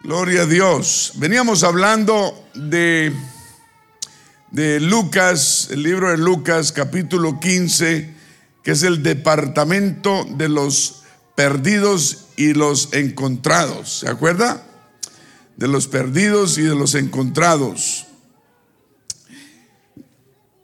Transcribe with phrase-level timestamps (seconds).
[0.00, 1.14] Gloria a Dios.
[1.16, 3.12] Veníamos hablando de,
[4.52, 8.14] de Lucas, el libro de Lucas, capítulo 15,
[8.62, 11.02] que es el departamento de los
[11.34, 13.98] perdidos y los encontrados.
[13.98, 14.64] ¿Se acuerda?
[15.56, 18.06] De los perdidos y de los encontrados.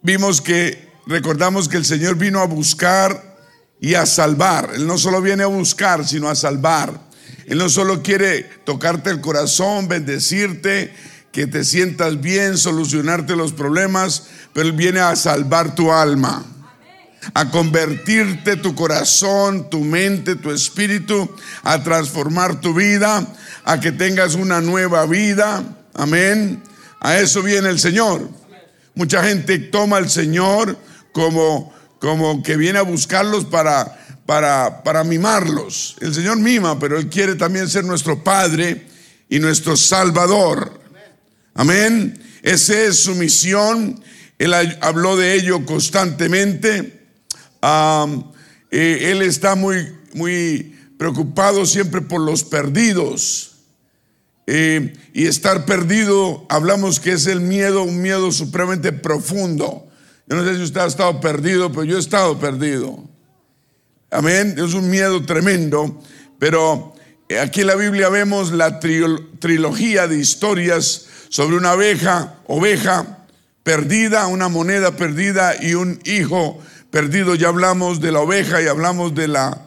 [0.01, 3.37] Vimos que, recordamos que el Señor vino a buscar
[3.81, 4.71] y a salvar.
[4.75, 7.13] Él no solo viene a buscar, sino a salvar.
[7.47, 10.93] Él no solo quiere tocarte el corazón, bendecirte,
[11.33, 16.45] que te sientas bien, solucionarte los problemas, pero Él viene a salvar tu alma,
[17.35, 21.29] a convertirte tu corazón, tu mente, tu espíritu,
[21.65, 23.27] a transformar tu vida,
[23.65, 25.65] a que tengas una nueva vida.
[25.95, 26.63] Amén.
[27.01, 28.31] A eso viene el Señor.
[28.95, 30.79] Mucha gente toma al Señor
[31.13, 35.97] como, como que viene a buscarlos para para, para mimarlos.
[36.01, 38.87] El Señor mima, pero Él quiere también ser nuestro Padre
[39.29, 40.81] y nuestro Salvador.
[41.55, 42.19] Amén.
[42.43, 44.03] Esa es su misión.
[44.39, 47.07] Él habló de ello constantemente.
[48.71, 53.53] Eh, él está muy, muy preocupado siempre por los perdidos.
[54.47, 59.87] Eh, y estar perdido, hablamos que es el miedo, un miedo supremamente profundo.
[60.27, 63.09] Yo no sé si usted ha estado perdido, pero yo he estado perdido.
[64.11, 64.55] Amén.
[64.59, 66.01] Es un miedo tremendo.
[66.39, 66.95] Pero
[67.41, 73.27] aquí en la Biblia vemos la trilogía de historias sobre una abeja, oveja
[73.63, 77.35] perdida, una moneda perdida y un hijo perdido.
[77.35, 79.67] Ya hablamos de la oveja y hablamos de la,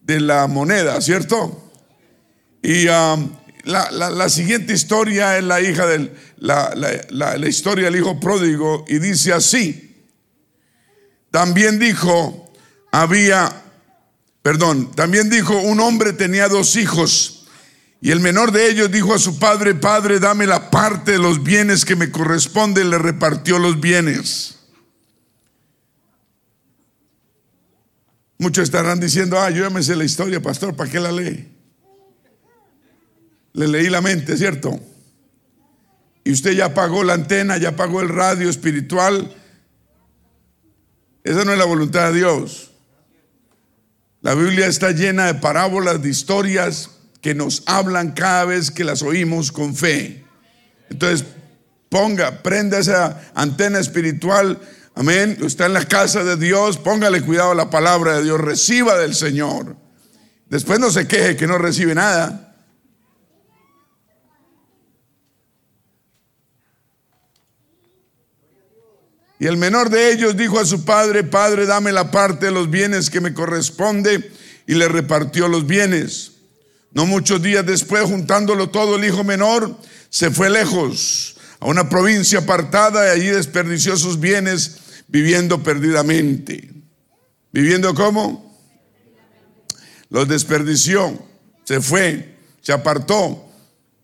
[0.00, 1.70] de la moneda, ¿cierto?
[2.62, 3.30] Y um,
[3.64, 6.72] la, siguiente historia es la hija del, la,
[7.10, 9.90] la historia del hijo pródigo y dice así.
[11.30, 12.49] También dijo,
[12.90, 13.62] había,
[14.42, 17.40] perdón, también dijo, un hombre tenía dos hijos
[18.02, 21.42] y el menor de ellos dijo a su padre, padre, dame la parte de los
[21.42, 24.56] bienes que me corresponde, le repartió los bienes.
[28.38, 31.46] Muchos estarán diciendo, ah, yo ya la historia, pastor, ¿para qué la lee?
[33.52, 34.80] Le leí la mente, ¿cierto?
[36.24, 39.36] Y usted ya pagó la antena, ya pagó el radio espiritual.
[41.22, 42.69] Esa no es la voluntad de Dios.
[44.22, 46.90] La Biblia está llena de parábolas, de historias
[47.22, 50.24] que nos hablan cada vez que las oímos con fe.
[50.90, 51.26] Entonces,
[51.88, 54.60] ponga, prenda esa antena espiritual.
[54.94, 55.38] Amén.
[55.42, 56.76] Está en la casa de Dios.
[56.76, 58.40] Póngale cuidado a la palabra de Dios.
[58.40, 59.76] Reciba del Señor.
[60.50, 62.49] Después no se queje que no recibe nada.
[69.40, 72.68] Y el menor de ellos dijo a su padre, Padre, dame la parte de los
[72.68, 74.30] bienes que me corresponde,
[74.66, 76.32] y le repartió los bienes.
[76.92, 79.74] No muchos días después, juntándolo todo, el hijo menor
[80.10, 84.76] se fue lejos, a una provincia apartada, y allí desperdició sus bienes
[85.08, 86.70] viviendo perdidamente.
[87.50, 88.60] ¿Viviendo cómo?
[90.10, 91.18] Los desperdició,
[91.64, 93.48] se fue, se apartó,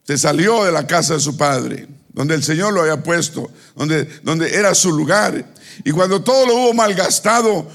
[0.03, 4.09] se salió de la casa de su padre donde el Señor lo había puesto, donde,
[4.23, 5.53] donde era su lugar.
[5.85, 7.71] Y cuando todo lo hubo malgastado,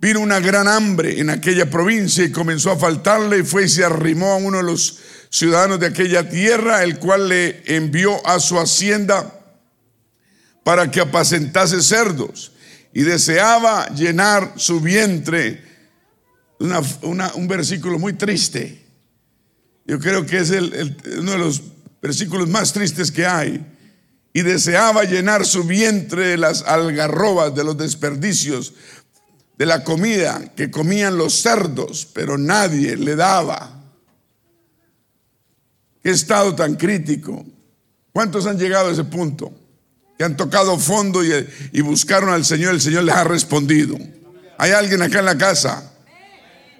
[0.00, 3.84] vino una gran hambre en aquella provincia y comenzó a faltarle y fue y se
[3.84, 4.98] arrimó a uno de los
[5.30, 9.40] ciudadanos de aquella tierra, el cual le envió a su hacienda
[10.64, 12.50] para que apacentase cerdos
[12.92, 15.62] y deseaba llenar su vientre.
[16.58, 18.84] un versículo muy triste.
[19.84, 21.62] Yo creo que es uno de los
[22.02, 23.64] versículos más tristes que hay
[24.36, 28.74] y deseaba llenar su vientre de las algarrobas, de los desperdicios,
[29.56, 33.82] de la comida que comían los cerdos, pero nadie le daba.
[36.02, 37.46] Qué estado tan crítico.
[38.12, 39.54] ¿Cuántos han llegado a ese punto?
[40.18, 43.96] Que han tocado fondo y, buscaron al Señor, el Señor les ha respondido.
[44.58, 45.94] Hay alguien acá en la casa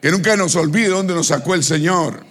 [0.02, 2.22] que nunca nos olvide dónde nos sacó el Señor.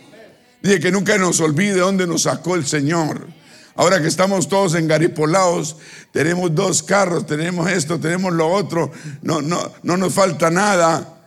[0.62, 3.28] Dice que nunca nos olvide dónde nos sacó el Señor.
[3.75, 5.75] Ahora que estamos todos engaripolados,
[6.11, 8.89] tenemos dos carros, tenemos esto, tenemos lo otro,
[9.22, 11.23] no, no, no nos falta nada.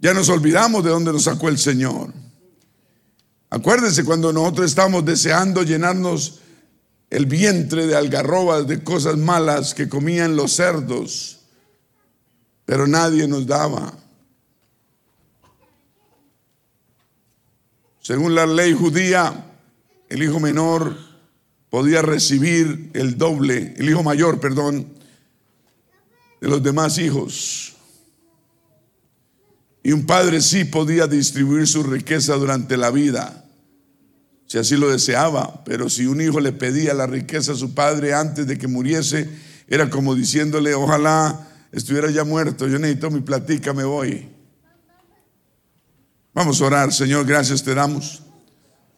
[0.00, 2.12] Ya nos olvidamos de dónde nos sacó el Señor.
[3.50, 6.40] Acuérdense cuando nosotros estamos deseando llenarnos
[7.10, 11.40] el vientre de algarrobas, de cosas malas que comían los cerdos,
[12.64, 13.92] pero nadie nos daba.
[18.00, 19.44] Según la ley judía,
[20.08, 21.15] el hijo menor
[21.76, 24.86] podía recibir el doble, el hijo mayor, perdón,
[26.40, 27.76] de los demás hijos.
[29.82, 33.44] Y un padre sí podía distribuir su riqueza durante la vida.
[34.46, 38.14] si así lo deseaba, pero si un hijo le pedía la riqueza a su padre
[38.14, 39.28] antes de que muriese,
[39.68, 44.26] era como diciéndole, ojalá estuviera ya muerto, yo necesito mi platica, me voy.
[46.32, 48.22] Vamos a orar, Señor, gracias te damos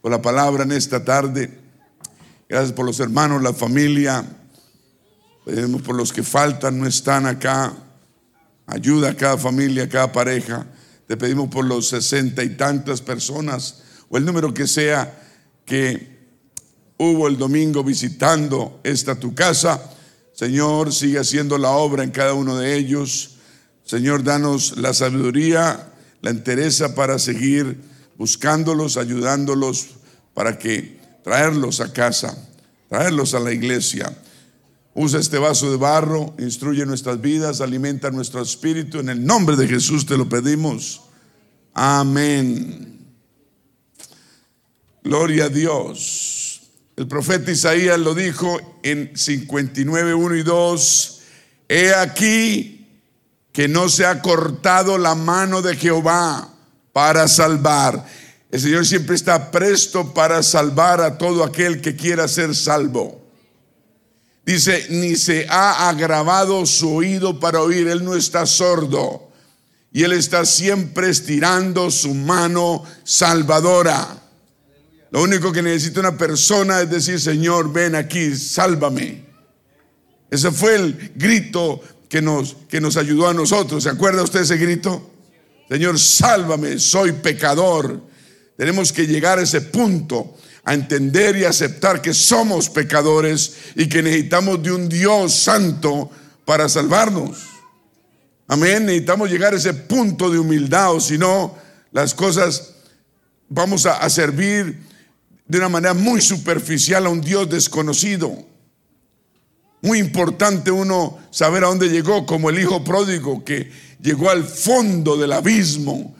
[0.00, 1.66] por la palabra en esta tarde.
[2.48, 4.24] Gracias por los hermanos, la familia.
[5.44, 7.76] Pedimos por los que faltan, no están acá.
[8.66, 10.66] Ayuda a cada familia, a cada pareja.
[11.06, 15.22] Te pedimos por los sesenta y tantas personas o el número que sea
[15.66, 16.18] que
[16.96, 19.82] hubo el domingo visitando esta tu casa.
[20.32, 23.36] Señor, sigue haciendo la obra en cada uno de ellos.
[23.84, 25.92] Señor, danos la sabiduría,
[26.22, 27.78] la entereza para seguir
[28.16, 29.88] buscándolos, ayudándolos
[30.32, 30.97] para que
[31.28, 32.34] traerlos a casa,
[32.88, 34.10] traerlos a la iglesia.
[34.94, 38.98] Usa este vaso de barro, instruye nuestras vidas, alimenta nuestro espíritu.
[38.98, 41.02] En el nombre de Jesús te lo pedimos.
[41.74, 42.98] Amén.
[45.04, 46.62] Gloria a Dios.
[46.96, 51.20] El profeta Isaías lo dijo en 59, 1 y 2.
[51.68, 52.88] He aquí
[53.52, 56.54] que no se ha cortado la mano de Jehová
[56.94, 58.06] para salvar.
[58.50, 63.20] El Señor siempre está presto para salvar a todo aquel que quiera ser salvo.
[64.46, 69.30] Dice, ni se ha agravado su oído para oír, Él no está sordo.
[69.92, 74.22] Y Él está siempre estirando su mano salvadora.
[75.10, 79.26] Lo único que necesita una persona es decir, Señor, ven aquí, sálvame.
[80.30, 83.82] Ese fue el grito que nos, que nos ayudó a nosotros.
[83.82, 85.10] ¿Se acuerda usted ese grito?
[85.68, 88.00] Señor, sálvame, soy pecador.
[88.58, 90.34] Tenemos que llegar a ese punto
[90.64, 96.10] a entender y aceptar que somos pecadores y que necesitamos de un Dios santo
[96.44, 97.38] para salvarnos.
[98.48, 101.54] Amén, necesitamos llegar a ese punto de humildad o si no,
[101.92, 102.74] las cosas
[103.48, 104.80] vamos a, a servir
[105.46, 108.44] de una manera muy superficial a un Dios desconocido.
[109.82, 113.70] Muy importante uno saber a dónde llegó, como el hijo pródigo que
[114.02, 116.16] llegó al fondo del abismo,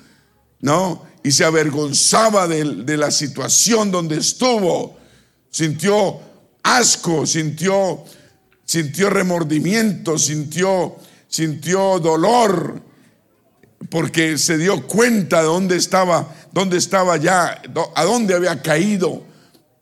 [0.61, 1.08] ¿no?
[1.23, 4.97] Y se avergonzaba de, la situación donde estuvo.
[5.51, 6.21] Sintió
[6.63, 8.05] asco, sintió,
[8.65, 10.97] sintió remordimiento, sintió,
[11.29, 12.83] sintió dolor,
[13.91, 17.63] porque se dio cuenta de dónde estaba, dónde estaba ya,
[17.95, 19.25] a dónde había caído.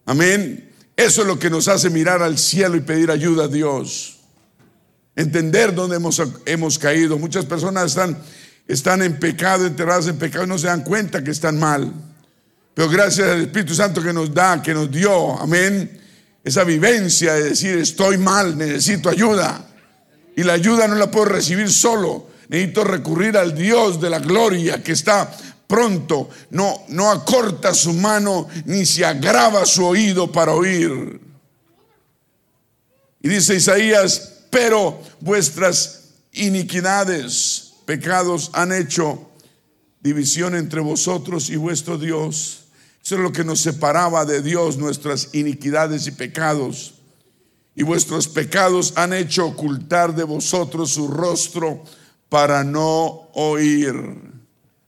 [0.04, 0.72] Amén.
[0.96, 4.16] Eso es lo que nos hace mirar al cielo y pedir ayuda a Dios.
[5.14, 7.18] Entender dónde hemos, hemos caído.
[7.18, 8.18] Muchas personas están
[8.66, 11.92] están en pecado, enterrados en pecado y no se dan cuenta que están mal.
[12.74, 16.00] Pero gracias al Espíritu Santo que nos da, que nos dio, amén,
[16.44, 19.66] esa vivencia de decir estoy mal, necesito ayuda.
[20.36, 24.82] Y la ayuda no la puedo recibir solo, necesito recurrir al Dios de la gloria
[24.82, 25.30] que está
[25.66, 31.20] pronto, no, no acorta su mano ni se agrava su oído para oír.
[33.20, 39.30] Y dice Isaías, pero vuestras iniquidades pecados han hecho
[40.00, 42.64] división entre vosotros y vuestro Dios.
[43.02, 46.94] Eso es lo que nos separaba de Dios, nuestras iniquidades y pecados.
[47.74, 51.82] Y vuestros pecados han hecho ocultar de vosotros su rostro
[52.28, 53.94] para no oír.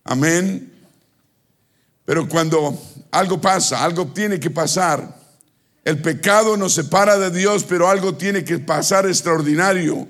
[0.04, 0.72] Amén.
[2.04, 2.80] Pero cuando
[3.10, 5.16] algo pasa, algo tiene que pasar.
[5.84, 10.08] El pecado nos separa de Dios, pero algo tiene que pasar extraordinario.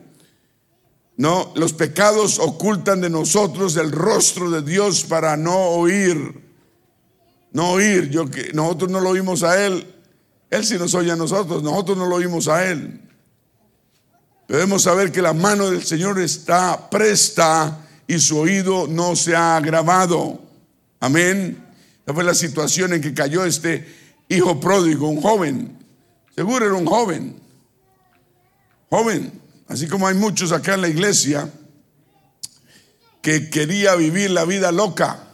[1.18, 6.46] No, los pecados ocultan de nosotros el rostro de Dios para no oír.
[7.52, 8.14] No oír,
[8.54, 9.94] nosotros no lo oímos a él,
[10.48, 13.00] él sí nos oye a nosotros, nosotros no lo oímos a él.
[14.46, 19.56] Debemos saber que la mano del Señor está presta y su oído no se ha
[19.56, 20.40] agravado.
[21.00, 21.66] Amén.
[22.04, 23.86] Esa fue la situación en que cayó este
[24.28, 25.76] hijo pródigo, un joven.
[26.36, 27.36] Seguro era un joven.
[28.88, 29.47] Joven.
[29.68, 31.52] Así como hay muchos acá en la iglesia
[33.20, 35.24] que quería vivir la vida loca.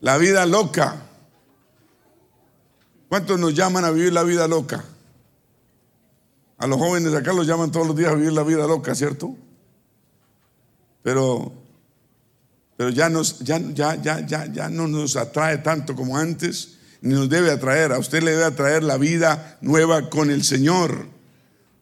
[0.00, 1.02] La vida loca.
[3.08, 4.84] ¿Cuántos nos llaman a vivir la vida loca?
[6.58, 9.34] A los jóvenes acá los llaman todos los días a vivir la vida loca, ¿cierto?
[11.02, 11.52] Pero,
[12.76, 17.28] pero ya, nos, ya, ya, ya, ya, ya no nos atrae tanto como antes nos
[17.28, 17.92] debe atraer.
[17.92, 21.06] A usted le debe atraer la vida nueva con el Señor.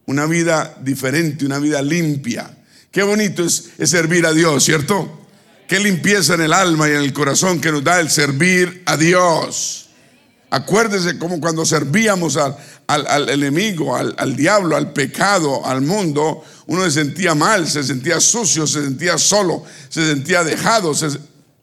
[0.06, 2.56] Una vida diferente, una vida limpia.
[2.90, 5.26] Qué bonito es, servir a Dios, ¿cierto?
[5.66, 8.96] Qué limpieza en el alma y en el corazón que nos da el servir a
[8.96, 9.88] Dios.
[10.48, 12.56] Acuérdese como cuando servíamos al,
[12.86, 18.20] al, enemigo, al, al, diablo, al pecado, al mundo, uno se sentía mal, se sentía
[18.20, 20.92] sucio, se sentía solo, se sentía dejado.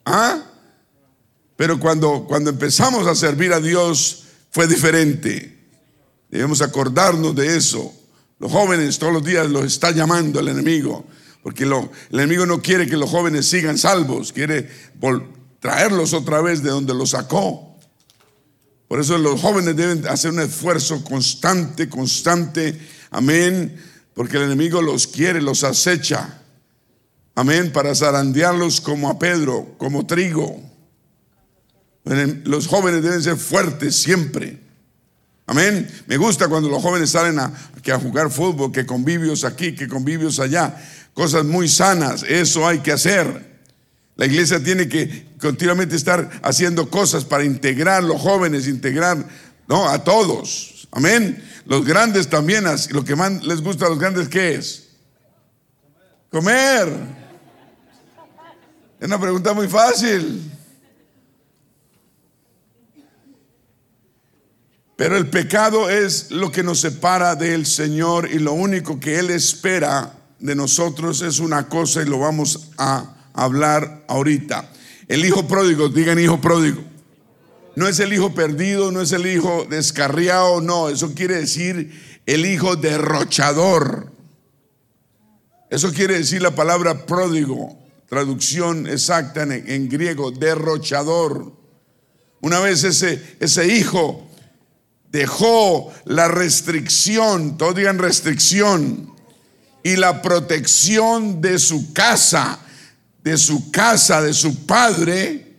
[0.05, 0.37] ¿ah?
[1.63, 5.63] Pero cuando, cuando empezamos a servir a Dios fue diferente.
[6.29, 7.89] Debemos acordarnos de eso.
[8.37, 11.05] Los jóvenes todos los días los está llamando el enemigo,
[11.41, 14.69] porque el enemigo no quiere que los jóvenes sigan salvos, quiere
[15.61, 17.77] traerlos otra vez de donde los sacó.
[18.89, 22.77] Por eso los jóvenes deben hacer un esfuerzo constante, constante,
[23.09, 23.81] amén,
[24.13, 26.41] porque el enemigo los quiere, los acecha,
[27.35, 30.72] amén, para zarandearlos como a Pedro, como trigo.
[32.05, 34.59] Los jóvenes deben ser fuertes siempre.
[35.45, 35.89] Amén.
[36.07, 40.39] Me gusta cuando los jóvenes salen a, a jugar fútbol, que convivios aquí, que convivios
[40.39, 40.75] allá.
[41.13, 42.23] Cosas muy sanas.
[42.23, 43.53] Eso hay que hacer.
[44.15, 49.25] La iglesia tiene que continuamente estar haciendo cosas para integrar los jóvenes, integrar
[49.67, 49.89] ¿no?
[49.89, 50.87] a todos.
[50.91, 51.43] Amén.
[51.65, 54.89] Los grandes también, lo que más les gusta a los grandes, ¿qué es?
[56.29, 56.89] Comer.
[58.99, 60.51] Es una pregunta muy fácil.
[64.95, 69.31] Pero el pecado es lo que nos separa del Señor y lo único que Él
[69.31, 74.69] espera de nosotros es una cosa y lo vamos a hablar ahorita.
[75.07, 76.83] El hijo pródigo, digan hijo pródigo.
[77.75, 82.45] No es el hijo perdido, no es el hijo descarriado, no, eso quiere decir el
[82.45, 84.11] hijo derrochador.
[85.71, 87.75] Eso quiere decir la palabra pródigo,
[88.07, 91.51] traducción exacta en, griego, derrochador.
[92.41, 94.29] Una vez ese, ese hijo
[95.13, 99.13] dejó la restricción, todos digan restricción,
[99.83, 102.59] y la protección de su casa,
[103.23, 105.53] de su casa, de su padre,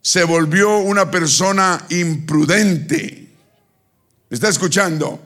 [0.00, 3.28] se volvió una persona imprudente.
[4.28, 5.20] ¿Me está escuchando?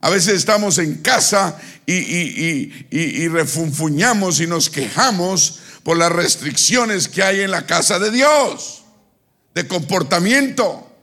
[0.00, 7.40] A veces estamos en casa y, refunfuñamos y nos quejamos por las restricciones que hay
[7.40, 8.84] en la casa de Dios,
[9.54, 10.93] de comportamiento.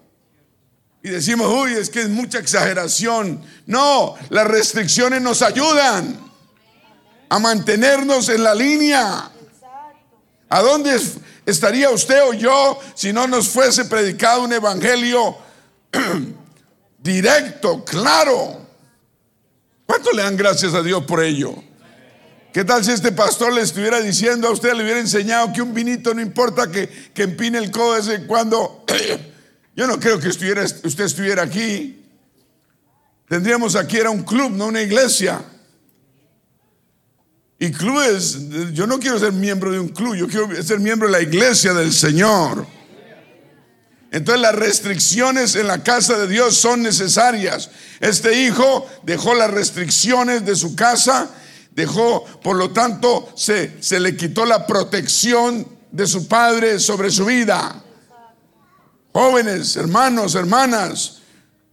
[1.04, 3.42] Y decimos, uy, es que es mucha exageración.
[3.66, 6.20] No, las restricciones nos ayudan
[7.30, 9.32] a mantenernos en la línea.
[10.50, 11.00] ¿A dónde
[11.46, 15.38] estaría usted o yo si no nos fuese predicado un evangelio
[17.00, 18.62] directo, claro?
[19.86, 21.56] ¿Cuánto le dan gracias a Dios por ello?
[22.54, 25.74] ¿Qué tal si este pastor le estuviera diciendo a usted, le hubiera enseñado que un
[25.74, 28.86] vinito no importa que, que empine el codo desde cuando
[29.82, 32.06] Yo no creo que estuviera, usted estuviera aquí.
[33.28, 35.44] Tendríamos aquí, era un club, no una iglesia.
[37.58, 38.38] Y clubes,
[38.74, 41.74] yo no quiero ser miembro de un club, yo quiero ser miembro de la iglesia
[41.74, 42.68] del Señor.
[44.12, 47.72] Entonces las restricciones en la casa de Dios son necesarias.
[48.02, 51.28] Este hijo dejó las restricciones de su casa,
[51.72, 57.26] dejó, por lo tanto, se, se le quitó la protección de su padre sobre su
[57.26, 57.81] vida.
[59.14, 61.22] Jóvenes, hermanos, hermanas,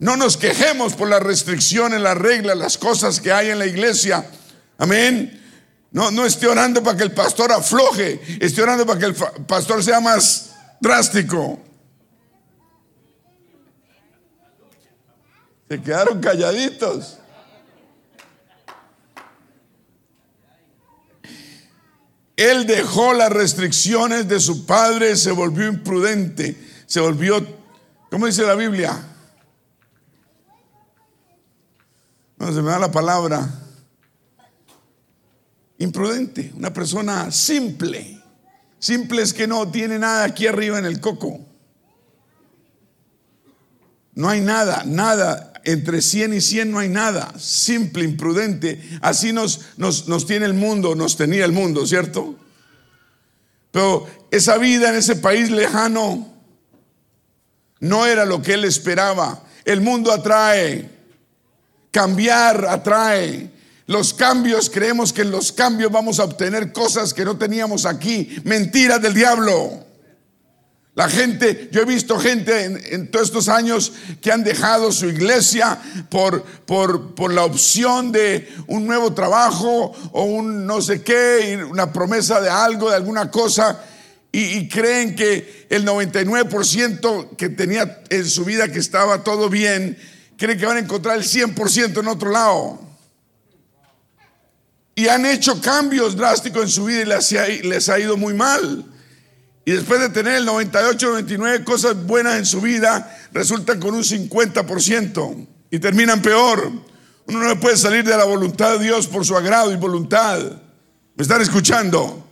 [0.00, 4.28] no nos quejemos por las restricciones, las reglas, las cosas que hay en la iglesia.
[4.76, 5.40] Amén.
[5.90, 9.82] No, no esté orando para que el pastor afloje, estoy orando para que el pastor
[9.82, 11.60] sea más drástico.
[15.68, 17.18] Se quedaron calladitos.
[22.36, 27.46] Él dejó las restricciones de su padre, se volvió imprudente se volvió,
[28.10, 28.98] ¿cómo dice la Biblia?
[32.38, 33.46] No, se me da la palabra.
[35.76, 38.22] Imprudente, una persona simple.
[38.78, 41.38] Simple es que no tiene nada aquí arriba en el coco.
[44.14, 45.52] No hay nada, nada.
[45.64, 47.34] Entre 100 y 100 no hay nada.
[47.38, 48.82] Simple, imprudente.
[49.02, 52.34] Así nos, nos, nos tiene el mundo, nos tenía el mundo, ¿cierto?
[53.72, 56.37] Pero esa vida en ese país lejano
[57.80, 59.42] no era lo que él esperaba.
[59.64, 60.88] El mundo atrae,
[61.90, 63.50] cambiar atrae.
[63.86, 68.36] Los cambios, creemos que en los cambios vamos a obtener cosas que no teníamos aquí.
[68.44, 69.86] Mentiras del diablo.
[70.94, 75.78] La gente, yo he visto gente en, todos estos años que han dejado su iglesia
[76.10, 81.92] por, por, por, la opción de un nuevo trabajo o un no sé qué, una
[81.92, 83.80] promesa de algo, de alguna cosa
[84.30, 89.96] y, creen que el 99% que tenía en su vida que estaba todo bien,
[90.36, 92.78] creen que van a encontrar el 100% en otro lado.
[94.94, 98.84] Y han hecho cambios drásticos en su vida y les ha, ido muy mal.
[99.64, 104.02] Y después de tener el 98, 99 cosas buenas en su vida, resultan con un
[104.02, 106.70] 50% y terminan peor.
[107.26, 110.38] Uno no puede salir de la voluntad de Dios por su agrado y voluntad.
[111.14, 112.27] ¿Me están escuchando?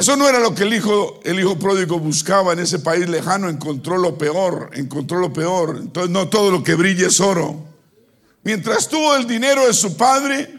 [0.00, 3.50] Eso no era lo que el hijo, el hijo pródigo buscaba en ese país lejano,
[3.50, 5.76] encontró lo peor, encontró lo peor.
[5.78, 7.62] Entonces no todo lo que brilla es oro.
[8.42, 10.58] Mientras tuvo el dinero de su padre,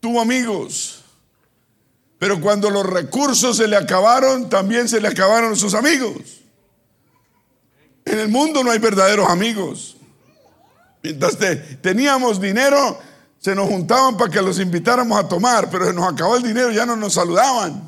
[0.00, 1.02] tuvo amigos.
[2.18, 6.40] Pero cuando los recursos se le acabaron, también se le acabaron sus amigos.
[8.06, 9.98] En el mundo no hay verdaderos amigos.
[11.02, 11.36] Mientras
[11.82, 12.98] teníamos dinero,
[13.38, 16.70] se nos juntaban para que los invitáramos a tomar, pero se nos acabó el dinero,
[16.70, 17.87] ya no nos saludaban.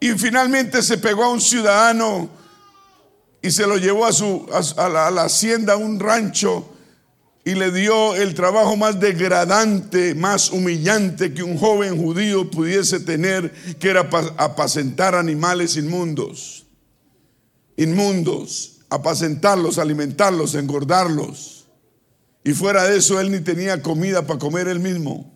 [0.00, 2.28] Y finalmente se pegó a un ciudadano
[3.42, 4.46] y se lo llevó a, su,
[4.76, 6.72] a, la, a la hacienda, un rancho,
[7.44, 13.52] y le dio el trabajo más degradante, más humillante que un joven judío pudiese tener,
[13.78, 14.00] que era
[14.36, 16.66] apacentar animales inmundos.
[17.76, 21.66] Inmundos, apacentarlos, alimentarlos, engordarlos.
[22.42, 25.35] Y fuera de eso, él ni tenía comida para comer él mismo.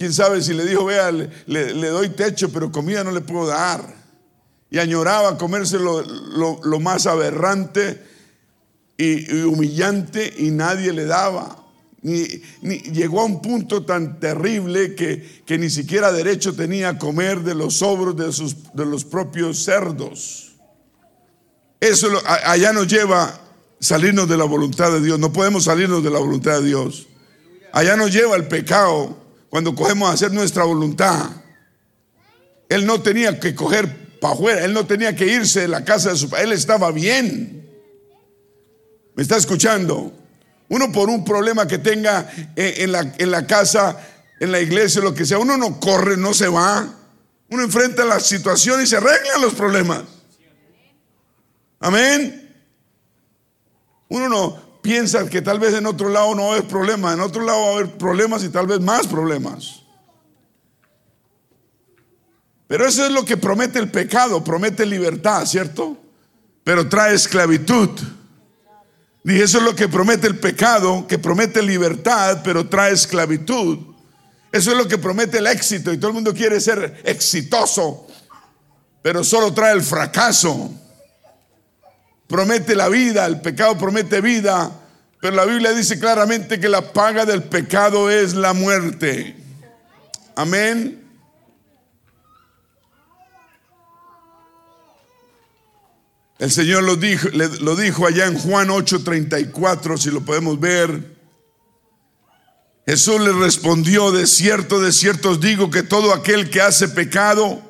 [0.00, 3.84] Quién sabe si le dijo, vea, le, doy techo, pero comida no le puedo dar.
[4.70, 8.02] Y añoraba comerse lo, más aberrante
[8.96, 11.66] y, humillante y nadie le daba.
[12.00, 12.24] Ni,
[12.94, 17.74] llegó a un punto tan terrible que, ni siquiera derecho tenía a comer de los
[17.74, 20.52] sobros de, los propios cerdos.
[21.78, 22.08] Eso
[22.46, 23.38] allá nos lleva
[23.78, 25.18] salirnos de la voluntad de Dios.
[25.18, 27.06] No podemos salirnos de la voluntad de Dios.
[27.74, 29.19] Allá nos lleva el pecado
[29.50, 31.28] cuando cogemos a hacer nuestra voluntad.
[32.68, 36.10] Él no tenía que coger para afuera, él no tenía que irse de la casa
[36.10, 37.68] de su padre, él estaba bien.
[39.14, 40.12] ¿Me está escuchando?
[40.68, 43.98] Uno por un problema que tenga en la, en la casa,
[44.38, 46.94] en la iglesia, lo que sea, uno no corre, no se va.
[47.48, 50.04] Uno enfrenta la situación y se arreglan los problemas.
[51.80, 52.54] Amén.
[54.08, 57.20] Uno no, piensa que tal vez en otro lado no va a haber problemas, en
[57.20, 59.82] otro lado va a haber problemas y tal vez más problemas.
[62.66, 65.96] Pero eso es lo que promete el pecado, promete libertad, ¿cierto?
[66.64, 67.88] Pero trae esclavitud.
[69.22, 73.78] Dije, eso es lo que promete el pecado, que promete libertad, pero trae esclavitud.
[74.50, 78.08] Eso es lo que promete el éxito y todo el mundo quiere ser exitoso,
[79.02, 80.72] pero solo trae el fracaso
[82.30, 84.70] promete la vida, el pecado promete vida,
[85.20, 89.36] pero la Biblia dice claramente que la paga del pecado es la muerte.
[90.34, 90.96] Amén.
[96.38, 101.18] El Señor lo dijo, lo dijo allá en Juan 8:34, si lo podemos ver.
[102.86, 107.60] Jesús le respondió, de cierto, de cierto os digo que todo aquel que hace pecado,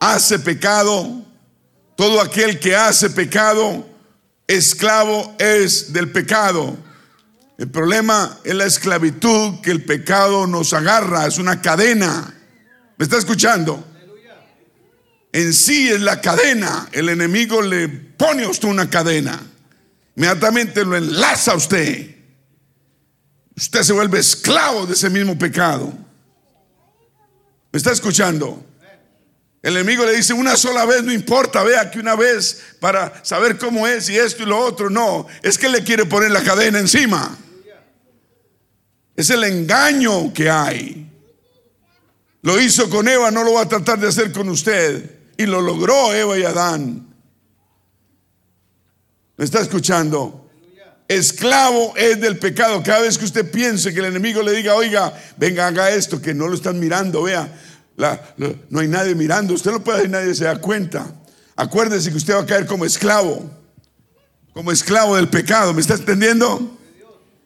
[0.00, 1.26] hace pecado
[1.96, 3.84] todo aquel que hace pecado,
[4.46, 6.76] esclavo es del pecado.
[7.58, 12.34] El problema es la esclavitud que el pecado nos agarra, es una cadena.
[12.96, 13.84] ¿Me está escuchando?
[15.32, 16.88] En sí es la cadena.
[16.92, 19.40] El enemigo le pone a usted una cadena.
[20.14, 22.16] Inmediatamente lo enlaza a usted.
[23.56, 25.92] Usted se vuelve esclavo de ese mismo pecado.
[27.72, 28.64] ¿Me está escuchando?
[29.66, 33.58] El enemigo le dice una sola vez, no importa, vea que una vez para saber
[33.58, 34.88] cómo es y esto y lo otro.
[34.90, 37.36] No, es que le quiere poner la cadena encima.
[39.16, 41.10] Es el engaño que hay.
[42.42, 45.10] Lo hizo con Eva, no lo va a tratar de hacer con usted.
[45.36, 47.04] Y lo logró Eva y Adán.
[49.36, 50.48] ¿Me está escuchando?
[51.08, 52.84] Esclavo es del pecado.
[52.84, 56.34] Cada vez que usted piense que el enemigo le diga, oiga, venga, haga esto, que
[56.34, 57.52] no lo están mirando, vea
[57.96, 61.06] no hay nadie mirando, usted no puede y nadie se da cuenta.
[61.56, 63.50] Acuérdese que usted va a caer como esclavo,
[64.52, 66.78] como esclavo del pecado, ¿me está entendiendo?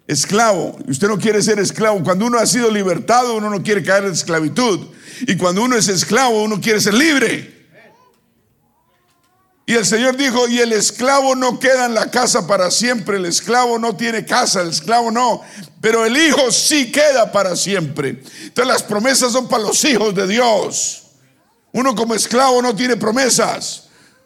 [0.06, 2.02] Esclavo, usted no quiere ser esclavo.
[2.02, 4.88] Cuando uno ha sido libertado, uno no quiere caer en esclavitud.
[5.20, 7.59] Y cuando uno es esclavo, uno quiere ser libre.
[9.66, 13.26] Y el Señor dijo, y el esclavo no queda en la casa para siempre, el
[13.26, 15.42] esclavo no tiene casa, el esclavo no,
[15.80, 18.22] pero el hijo sí queda para siempre.
[18.42, 21.04] Entonces las promesas son para los hijos de Dios.
[21.72, 23.84] Uno como esclavo no tiene promesas.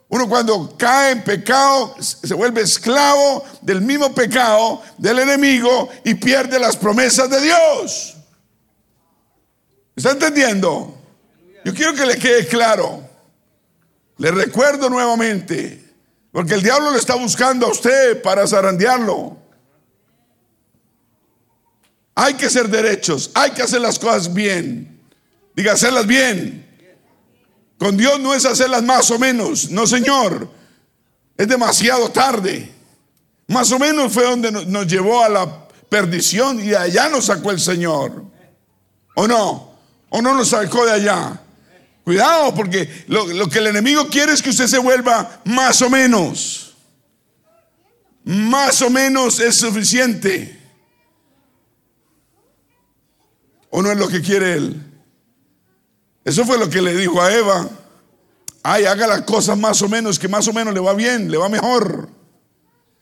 [0.09, 6.59] Uno cuando cae en pecado se vuelve esclavo del mismo pecado del enemigo y pierde
[6.59, 8.15] las promesas de Dios.
[9.97, 10.95] ¿Está entendiendo?
[11.65, 13.04] Yo quiero que le quede claro.
[14.19, 15.85] Le recuerdo nuevamente,
[16.33, 19.37] porque el diablo le está buscando a usted para zarandearlo.
[22.15, 25.01] Hay que ser derechos, hay que hacer las cosas bien.
[25.55, 26.65] Diga, hacerlas bien.
[27.79, 30.49] Con Dios no es hacerlas más o menos, no señor.
[31.37, 32.73] Es demasiado tarde.
[33.49, 37.61] Más o menos fue donde nos llevó a la perdición y allá nos sacó el
[37.61, 38.25] Señor.
[39.17, 39.75] ¿O no?
[40.11, 41.41] ¿O no nos sacó de allá?
[42.05, 45.89] Cuidado, porque lo, lo que el enemigo quiere es que usted se vuelva más o
[45.89, 46.77] menos.
[48.25, 50.61] Más o menos es suficiente.
[53.71, 54.83] ¿O no es lo que quiere él?
[56.25, 57.69] Eso fue lo que le dijo a Eva.
[58.63, 61.37] Ay, haga las cosas más o menos, que más o menos le va bien, le
[61.39, 62.09] va mejor.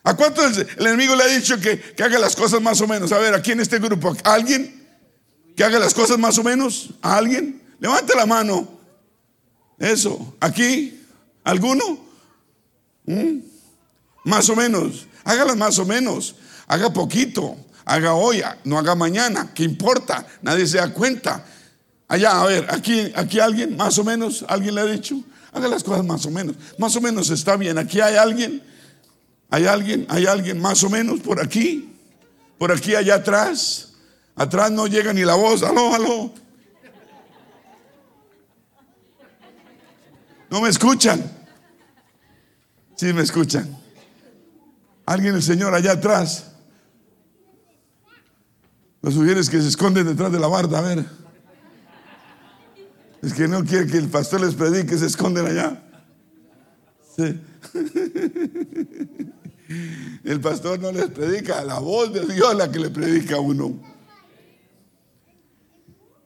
[0.04, 3.12] ¿A cuánto el, enemigo le ha dicho que, que, haga las cosas más o menos?
[3.12, 4.88] A ver, aquí en este grupo, ¿a ¿alguien
[5.56, 6.90] que haga las cosas más o menos?
[7.02, 7.62] ¿A alguien?
[7.78, 8.71] Levante la mano.
[9.82, 11.00] Eso, aquí,
[11.42, 11.98] ¿alguno?
[13.04, 13.40] ¿Mm?
[14.24, 16.36] Más o menos, hágalas más o menos,
[16.68, 20.24] haga poquito, haga hoy, no haga mañana, ¿qué importa?
[20.40, 21.44] Nadie se da cuenta.
[22.06, 25.16] Allá, a ver, aquí, aquí alguien, más o menos, alguien le ha dicho,
[25.50, 27.76] haga las cosas más o menos, más o menos está bien.
[27.76, 28.62] Aquí hay alguien,
[29.50, 31.92] hay alguien, hay alguien, más o menos por aquí,
[32.56, 33.94] por aquí, allá atrás.
[34.36, 36.32] Atrás no llega ni la voz, aló, aló.
[40.52, 41.24] No me escuchan.
[42.94, 43.74] Sí me escuchan.
[45.06, 46.52] Alguien, el Señor, allá atrás.
[49.00, 51.06] Los mujeres que se esconden detrás de la barda, a ver.
[53.22, 55.82] Es que no quiere que el pastor les predique, se esconden allá.
[57.16, 57.40] Sí.
[60.22, 63.80] El pastor no les predica, la voz de Dios la que le predica a uno.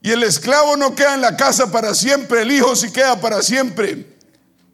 [0.02, 3.40] Y el esclavo no queda en la casa para siempre, el hijo sí queda para
[3.42, 4.15] siempre.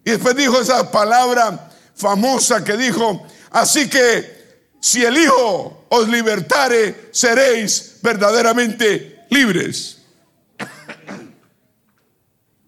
[0.05, 4.43] Y después dijo esa palabra famosa que dijo, así que
[4.81, 9.99] si el hijo os libertare, seréis verdaderamente libres.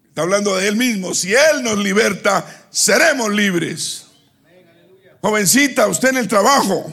[0.08, 1.12] Está hablando de él mismo.
[1.12, 4.06] Si él nos liberta, seremos libres.
[5.20, 6.90] Jovencita, usted en el trabajo,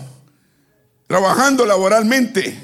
[1.08, 2.60] trabajando laboralmente.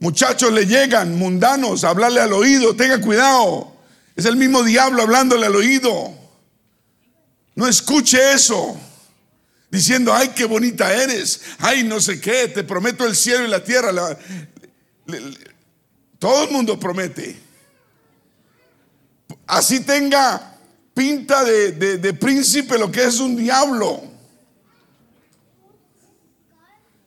[0.00, 3.76] Muchachos le llegan mundanos hablarle al oído, tenga cuidado.
[4.16, 6.17] Es el mismo diablo hablándole al oído.
[7.58, 8.78] No escuche eso.
[9.70, 11.42] Diciendo, ay, qué bonita eres.
[11.58, 13.92] Ay, no sé qué, te prometo el cielo y la tierra.
[16.18, 17.48] todo el mundo promete
[19.48, 20.54] así tenga
[20.94, 24.02] pinta de, príncipe, lo que es un diablo.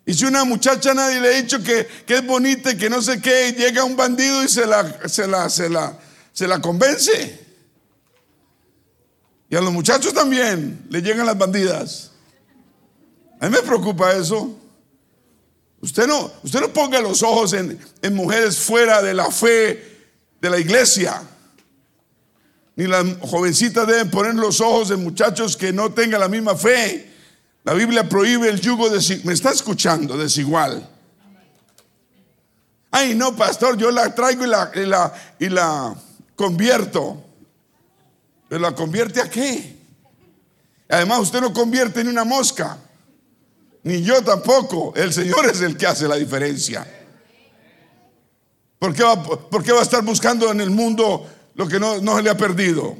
[0.05, 3.21] Y si una muchacha nadie le ha dicho que, es bonita y que no sé
[3.21, 5.97] qué, llega un bandido y se la, se la, se la,
[6.33, 7.40] se la convence.
[9.51, 12.11] Y a los muchachos también le llegan las bandidas.
[13.39, 14.57] A mí me preocupa eso.
[15.81, 17.77] Usted no, usted no ponga los ojos en,
[18.15, 20.07] mujeres fuera de la fe
[20.39, 21.21] de la iglesia
[22.75, 27.11] ni las jovencitas deben poner los ojos en muchachos que no tengan la misma fe.
[27.63, 29.25] La Biblia prohíbe el yugo desigual.
[29.25, 30.17] ¿Me está escuchando?
[30.17, 30.89] Desigual.
[32.89, 35.95] Ay, no, pastor, yo la traigo y la, y la, y la
[36.35, 37.23] convierto.
[38.51, 39.77] ¿Pero la convierte a qué?
[40.89, 42.77] Además, usted no convierte ni una mosca.
[43.81, 44.91] Ni yo tampoco.
[44.93, 46.85] El Señor es el que hace la diferencia.
[48.77, 52.35] ¿Por qué va, a estar buscando en el mundo lo que no, se le ha
[52.35, 52.97] perdido.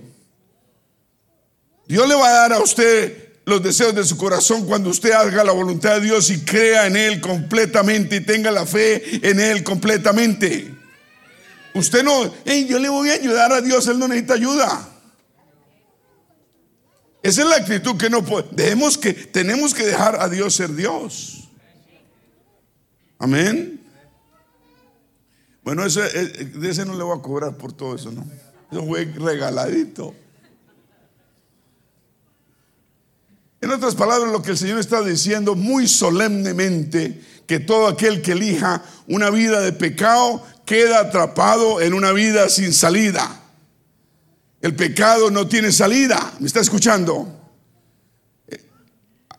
[1.85, 5.43] Dios le va a dar a usted los deseos de su corazón cuando usted haga
[5.43, 9.65] la voluntad de Dios y crea en Él completamente y tenga la fe en Él
[9.65, 10.73] completamente.
[11.73, 14.90] Usted no, yo le voy a ayudar a Dios, Él no necesita ayuda.
[17.23, 21.49] Esa es la actitud que no podemos que tenemos que dejar a Dios ser Dios.
[23.19, 23.79] Amén.
[25.63, 28.25] Bueno, ese, eh, de ese no le voy a cobrar por todo eso, ¿no?
[28.71, 30.15] Eso fue regaladito.
[33.61, 38.31] En otras palabras, lo que el Señor está diciendo muy solemnemente, que todo aquel que
[38.31, 43.40] elija una vida de pecado queda atrapado en una vida sin salida.
[44.61, 46.33] El pecado no tiene salida.
[46.39, 47.27] ¿Me está escuchando?
[48.47, 48.63] Eh,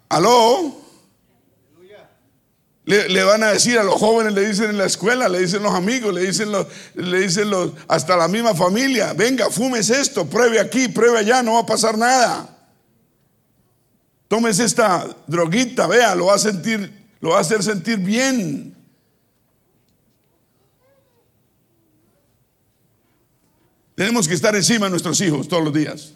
[0.08, 0.82] ¿Aló?
[2.84, 5.72] Le, van a decir a los jóvenes, le dicen en la escuela, le dicen los
[5.72, 10.58] amigos, le dicen los, le dicen los, hasta la misma familia, venga, fumes esto, pruebe
[10.58, 12.58] aquí, pruebe allá, no va a pasar nada.
[14.26, 18.74] Tómese esta droguita, vea, lo va a sentir, lo va a hacer sentir bien.
[24.02, 26.14] Tenemos que estar encima de nuestros hijos todos los días.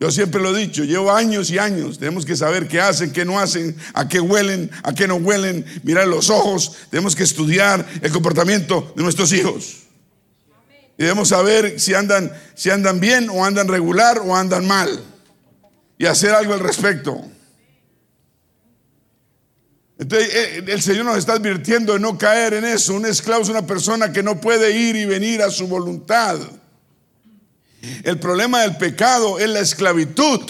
[0.00, 3.24] Yo siempre lo he dicho, llevo años y años, tenemos que saber qué hacen, qué
[3.24, 7.86] no hacen, a qué huelen, a qué no huelen, mirar los ojos, tenemos que estudiar
[8.02, 9.84] el comportamiento de nuestros hijos.
[10.98, 15.00] Y debemos saber si andan, si andan bien o andan regular o andan mal.
[15.96, 17.24] Y hacer algo al respecto.
[19.96, 22.94] Entonces eh, el Señor nos está advirtiendo de no caer en eso.
[22.94, 26.40] Un esclavo es una persona que no puede ir y venir a su voluntad.
[28.02, 30.40] El problema del pecado es la esclavitud.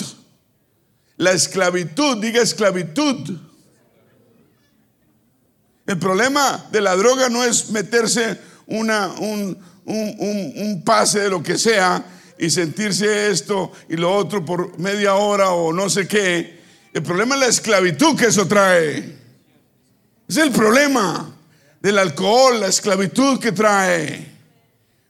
[1.16, 3.38] La esclavitud, diga esclavitud.
[5.86, 11.58] El problema de la droga no es meterse una, un, un, pase de lo que
[11.58, 12.04] sea
[12.38, 16.60] y sentirse esto y lo otro por media hora o no sé qué.
[16.92, 19.18] El problema es la esclavitud que eso trae.
[20.28, 21.36] Es el problema
[21.80, 24.29] del alcohol, la esclavitud que trae.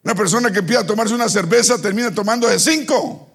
[0.03, 3.29] Una persona que empieza a tomarse una cerveza termina tomando de cinco.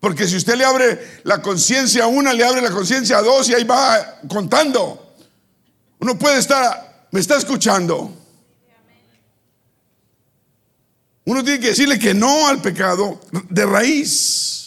[0.00, 3.48] Porque si usted le abre la conciencia a una, le abre la conciencia a dos
[3.48, 5.14] y ahí va contando.
[6.00, 8.12] Uno puede estar, me está escuchando.
[11.24, 14.61] Uno tiene que decirle que no al pecado de raíz.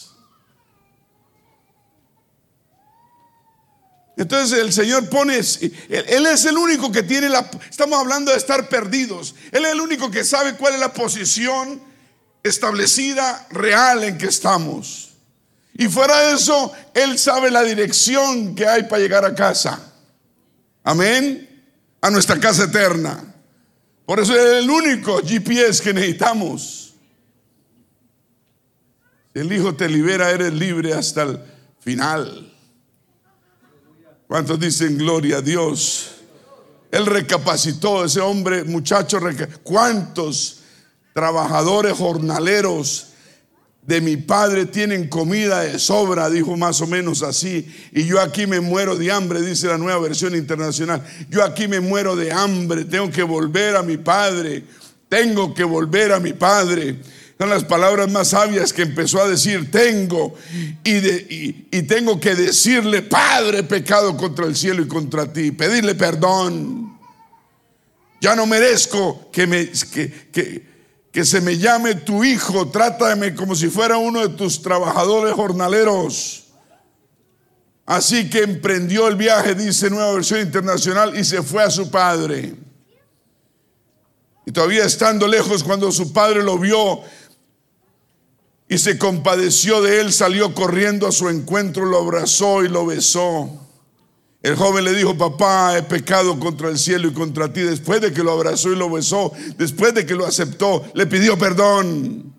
[4.18, 8.70] Entonces el Señor pone, Él es el único que tiene la, estamos hablando de estar
[8.70, 11.82] perdidos, Él es el único que sabe cuál es la posición
[12.44, 15.12] establecida real en que estamos.
[15.74, 19.94] Y fuera de eso, Él sabe la dirección que hay para llegar a casa.
[20.84, 21.50] Amén.
[22.00, 23.22] A nuestra casa eterna.
[24.06, 26.94] Por eso es el único GPS que necesitamos.
[29.34, 31.40] Si el Hijo te libera, eres libre hasta el
[31.80, 32.55] final.
[34.28, 36.12] ¿Cuántos dicen gloria a Dios?
[36.92, 39.20] Él recapacitó, ese hombre, muchacho,
[39.64, 40.62] ¿cuántos
[41.14, 43.08] trabajadores jornaleros
[43.86, 47.72] de mi padre tienen comida de sobra, dijo más o menos así.
[47.92, 51.04] Y yo aquí me muero de hambre, dice la nueva versión internacional.
[51.30, 54.64] Yo aquí me muero de hambre, tengo que volver a mi padre,
[55.08, 57.00] tengo que volver a mi padre.
[57.38, 60.36] Son las palabras más sabias que empezó a decir, tengo,
[60.84, 66.98] y, y, tengo que decirle, Padre, pecado contra el cielo y contra ti, pedirle perdón.
[68.22, 69.70] Ya no merezco que me...
[69.70, 70.76] Que, que,
[71.16, 76.48] que se me llame tu hijo, trátame como si fuera uno de tus trabajadores jornaleros.
[77.86, 82.56] Así que emprendió el viaje, dice Nueva Versión Internacional, y se fue a su padre.
[84.46, 87.02] Y todavía estando lejos, cuando su padre lo vio
[88.68, 93.62] y se compadeció de él, salió corriendo a su encuentro, lo abrazó y lo besó.
[94.42, 97.62] El joven le dijo, papá, he pecado contra el cielo y contra ti.
[97.62, 101.38] Después de que lo abrazó y lo besó, después de que lo aceptó, le pidió
[101.38, 102.34] perdón.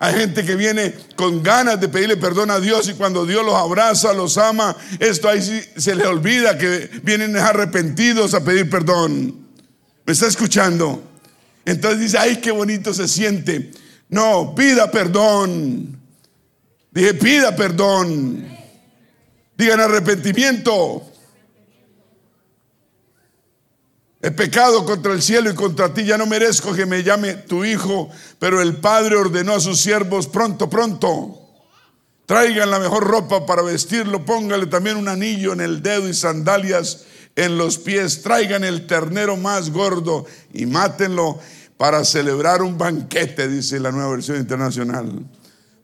[0.00, 3.54] Hay gente que viene con ganas de pedirle perdón a Dios y cuando Dios los
[3.54, 5.40] abraza, los ama, esto ahí
[5.76, 9.46] se le olvida que vienen arrepentidos a pedir perdón.
[10.04, 11.02] ¿Me está escuchando?
[11.64, 13.70] Entonces dice, ay, qué bonito se siente.
[14.08, 16.00] No, pida perdón.
[16.90, 18.46] Dije, pida perdón.
[19.56, 21.02] Digan arrepentimiento.
[24.24, 27.62] He pecado contra el cielo y contra ti, ya no merezco que me llame tu
[27.62, 31.42] hijo, pero el padre ordenó a sus siervos, pronto, pronto,
[32.24, 37.04] traigan la mejor ropa para vestirlo, póngale también un anillo en el dedo y sandalias
[37.36, 41.38] en los pies, traigan el ternero más gordo y mátenlo
[41.84, 45.22] para celebrar un banquete, dice la nueva versión internacional.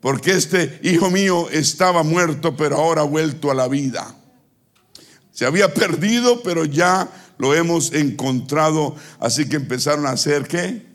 [0.00, 4.16] Porque este hijo mío estaba muerto, pero ahora ha vuelto a la vida.
[5.30, 8.96] Se había perdido, pero ya lo hemos encontrado.
[9.18, 10.86] Así que empezaron a hacer qué?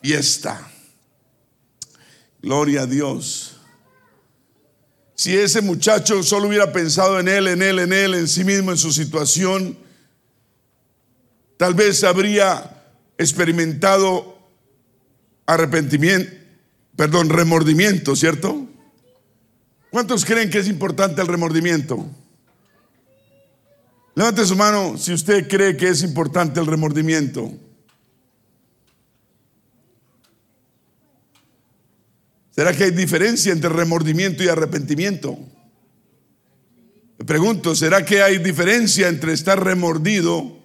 [0.00, 0.70] Fiesta.
[2.40, 3.56] Gloria a Dios.
[5.16, 8.70] Si ese muchacho solo hubiera pensado en él, en él, en él, en sí mismo,
[8.70, 9.76] en su situación,
[11.56, 12.75] tal vez habría
[13.18, 14.38] experimentado
[15.46, 16.32] arrepentimiento,
[16.96, 18.66] perdón, remordimiento, ¿cierto?
[19.90, 22.06] ¿Cuántos creen que es importante el remordimiento?
[24.14, 27.52] Levante su mano si usted cree que es importante el remordimiento.
[32.50, 35.38] ¿Será que hay diferencia entre remordimiento y arrepentimiento?
[37.18, 40.55] Me pregunto, ¿será que hay diferencia entre estar remordido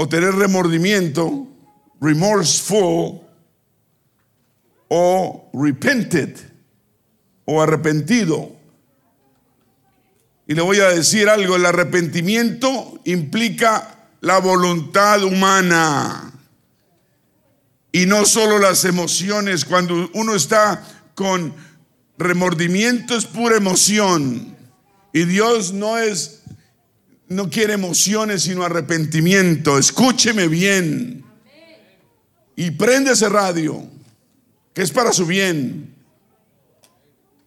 [0.00, 1.48] o tener remordimiento,
[2.00, 3.20] remorseful
[4.88, 6.38] o repented
[7.44, 8.52] o arrepentido?
[10.46, 16.32] Y le voy a decir algo, el arrepentimiento implica la voluntad humana
[17.90, 19.64] y no solo las emociones.
[19.64, 21.54] Cuando uno está con
[22.16, 24.56] remordimiento es pura emoción
[25.12, 26.37] y Dios no es
[27.28, 29.78] no quiere emociones sino arrepentimiento.
[29.78, 31.24] Escúcheme bien.
[32.56, 33.86] Y prende ese radio
[34.72, 35.94] que es para su bien.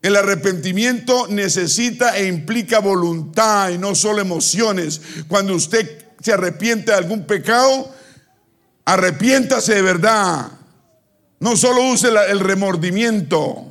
[0.01, 5.01] El arrepentimiento necesita e implica voluntad y no solo emociones.
[5.27, 7.93] Cuando usted se arrepiente de algún pecado,
[8.85, 10.51] arrepiéntase de verdad.
[11.39, 13.65] No solo use el remordimiento.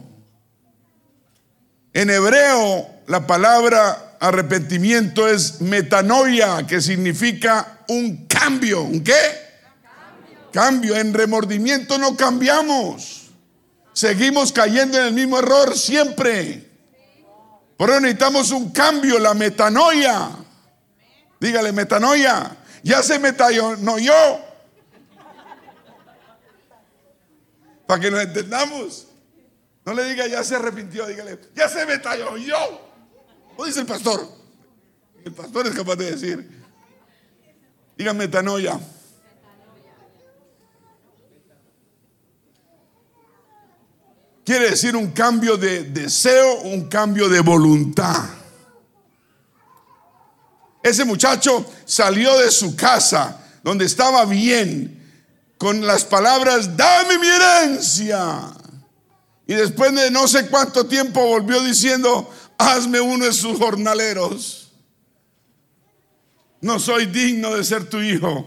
[1.93, 8.83] En hebreo, la palabra arrepentimiento es metanoia, que significa un cambio.
[8.83, 9.15] ¿Un qué?
[9.83, 10.51] Cambio.
[10.53, 10.97] cambio.
[10.97, 13.31] En remordimiento no cambiamos.
[13.93, 16.69] Seguimos cayendo en el mismo error siempre.
[17.77, 20.31] Por eso necesitamos un cambio, la metanoia.
[21.41, 22.57] Dígale, metanoia.
[22.83, 24.15] Ya se metanoió.
[27.87, 29.07] Para que nos entendamos.
[29.85, 32.90] No le diga ya se arrepintió, dígale, ya se metanoió.
[33.57, 34.27] ¿Cómo dice el pastor?
[35.25, 36.63] El pastor es capaz de decir.
[37.97, 38.81] Diga metanoia.
[44.45, 48.25] Quiere decir un cambio de deseo, un cambio de voluntad.
[50.83, 54.97] Ese muchacho salió de su casa, donde estaba bien,
[55.59, 58.51] con las palabras, dame mi herencia.
[59.47, 62.31] Y después de no sé cuánto tiempo volvió diciendo,
[62.61, 64.73] hazme uno de sus jornaleros.
[66.61, 68.47] No soy digno de ser tu hijo.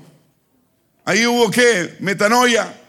[1.04, 2.80] Ahí hubo que metanoia.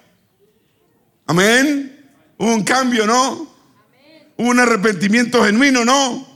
[1.27, 2.11] Amén.
[2.39, 3.49] Hubo un cambio, ¿no?
[4.37, 6.35] Hubo un arrepentimiento genuino, ¿no?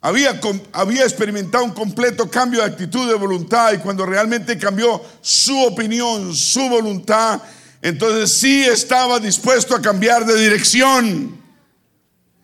[0.00, 0.38] Había,
[0.72, 6.34] había, experimentado un completo cambio de actitud, de voluntad, y cuando realmente cambió su opinión,
[6.34, 7.40] su voluntad,
[7.80, 11.43] entonces sí estaba dispuesto a cambiar de dirección.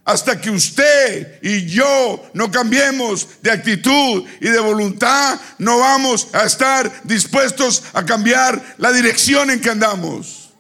[0.05, 6.45] Hasta que usted y yo no cambiemos de actitud y de voluntad, no vamos a
[6.45, 10.51] estar dispuestos a cambiar la dirección en que andamos.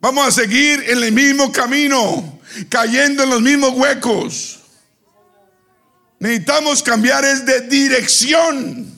[0.00, 4.60] Vamos a seguir en el mismo camino, cayendo en los mismos huecos.
[6.18, 8.96] Necesitamos cambiar es de dirección.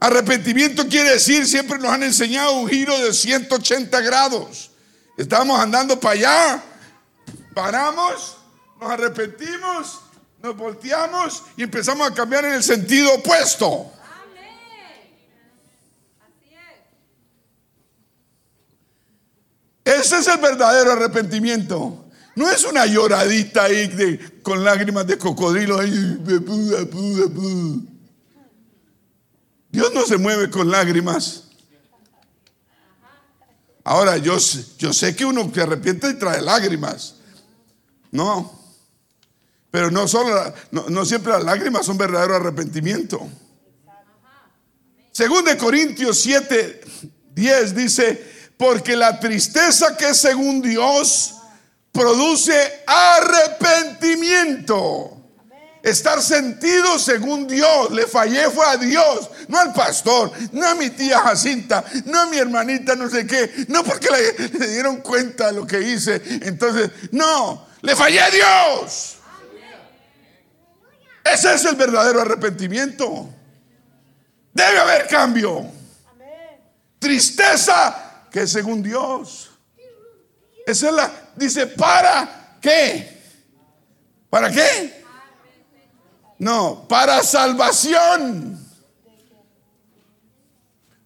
[0.00, 4.70] Arrepentimiento quiere decir, siempre nos han enseñado un giro de 180 grados.
[5.16, 6.62] Estamos andando para allá,
[7.54, 8.36] paramos,
[8.80, 10.00] nos arrepentimos,
[10.42, 13.92] nos volteamos y empezamos a cambiar en el sentido opuesto.
[19.84, 22.06] Ese es el verdadero arrepentimiento.
[22.34, 25.80] No es una lloradita ahí con lágrimas de cocodrilo.
[29.70, 31.44] Dios no se mueve con lágrimas.
[33.84, 34.38] Ahora, yo,
[34.78, 37.16] yo sé que uno que arrepiente y trae lágrimas.
[38.12, 38.62] No.
[39.72, 43.28] Pero no, solo, no, siempre las lágrimas son verdadero arrepentimiento.
[45.10, 46.82] Según de Corintios 7,
[47.34, 48.24] 10 dice,
[48.58, 51.36] porque la tristeza que según Dios
[51.90, 55.16] produce arrepentimiento.
[55.82, 57.92] Estar sentido según Dios.
[57.92, 62.26] Le fallé fue a Dios, no al pastor, no a mi tía Jacinta, no a
[62.26, 63.64] mi hermanita no sé qué.
[63.68, 66.20] No porque le, le dieron cuenta de lo que hice.
[66.42, 69.16] Entonces, no, le fallé a Dios.
[71.24, 73.28] Ese es el verdadero arrepentimiento.
[74.52, 75.66] Debe haber cambio.
[76.98, 79.50] Tristeza que según Dios.
[80.66, 83.20] Esa es la, dice, ¿para qué?
[84.30, 85.04] ¿Para qué?
[86.38, 88.58] No, para salvación.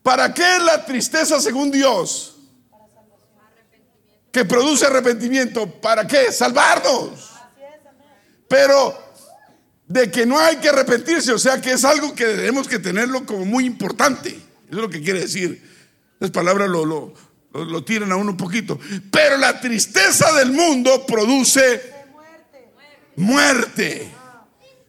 [0.03, 2.36] ¿Para qué la tristeza según Dios?
[4.37, 5.67] Que produce arrepentimiento.
[5.81, 6.31] ¿Para qué?
[6.31, 7.31] Salvarnos.
[8.47, 8.95] Pero
[9.89, 13.25] de que no hay que arrepentirse, o sea que es algo que debemos que tenerlo
[13.25, 14.29] como muy importante.
[14.29, 15.67] Eso es lo que quiere decir.
[16.19, 17.15] Las palabras lo, lo,
[17.55, 18.79] lo, tiran a uno un poquito.
[19.11, 21.95] Pero la tristeza del mundo produce
[23.17, 24.13] muerte.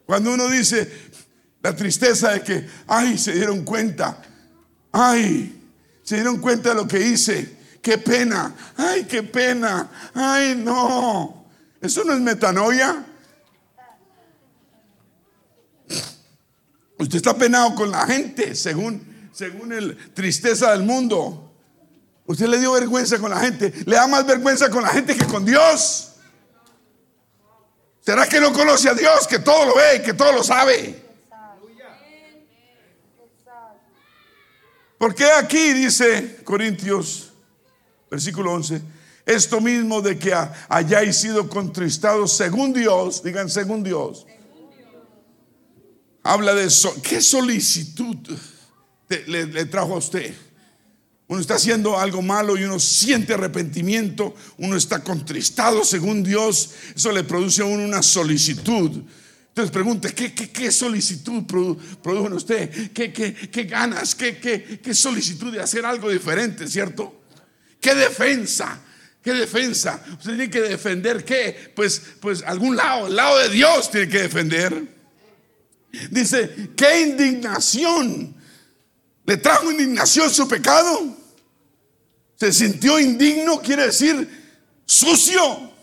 [0.05, 0.91] Cuando uno dice
[1.62, 4.21] la tristeza de que, ay, se dieron cuenta,
[4.91, 5.57] ay,
[6.03, 11.45] se dieron cuenta de lo que hice, qué pena, ay, qué pena, ay, no.
[11.81, 13.06] Eso no es metanoia.
[16.99, 21.54] Usted está penado con la gente, según según el tristeza del mundo.
[22.25, 23.71] Usted le dio vergüenza con la gente.
[23.85, 26.13] Le da más vergüenza con la gente que con Dios.
[28.02, 31.04] ¿Será que no conoce a Dios, que todo lo ve y que todo lo sabe?
[34.97, 37.27] Porque aquí dice Corintios,
[38.10, 38.81] versículo 11,
[39.25, 40.33] esto mismo de que
[40.69, 44.25] hayáis sido contristados según Dios, digan según Dios.
[46.23, 46.93] Habla de eso.
[47.01, 48.17] ¿Qué solicitud?
[49.27, 50.33] le, trajo a usted?
[51.27, 57.12] Uno está haciendo algo malo y uno siente arrepentimiento, uno está contristado según Dios, eso
[57.12, 58.91] le produce a uno una solicitud.
[59.49, 61.43] Entonces pregunte, ¿qué, qué, solicitud
[62.01, 62.91] produjo en usted?
[62.91, 64.15] ¿Qué, qué ganas?
[64.15, 67.16] ¿Qué, ¿Qué, solicitud de hacer algo diferente, cierto?
[67.80, 68.82] ¿Qué defensa?
[69.21, 70.02] ¿Qué defensa?
[70.12, 71.71] Usted tiene que defender qué?
[71.75, 74.84] Pues, pues algún lado, el lado de Dios tiene que defender.
[76.10, 78.36] Dice, ¿qué indignación?
[79.25, 81.17] ¿Le trajo indignación su pecado?
[82.36, 83.60] ¿Se sintió indigno?
[83.62, 85.73] Quiere decir sucio.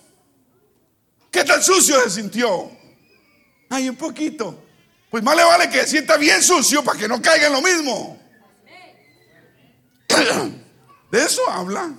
[1.30, 2.70] ¿Qué tan sucio se sintió?
[3.68, 4.64] Ay, un poquito.
[5.10, 7.60] Pues más le vale que se sienta bien sucio para que no caiga en lo
[7.60, 8.18] mismo.
[11.14, 11.94] De eso habla.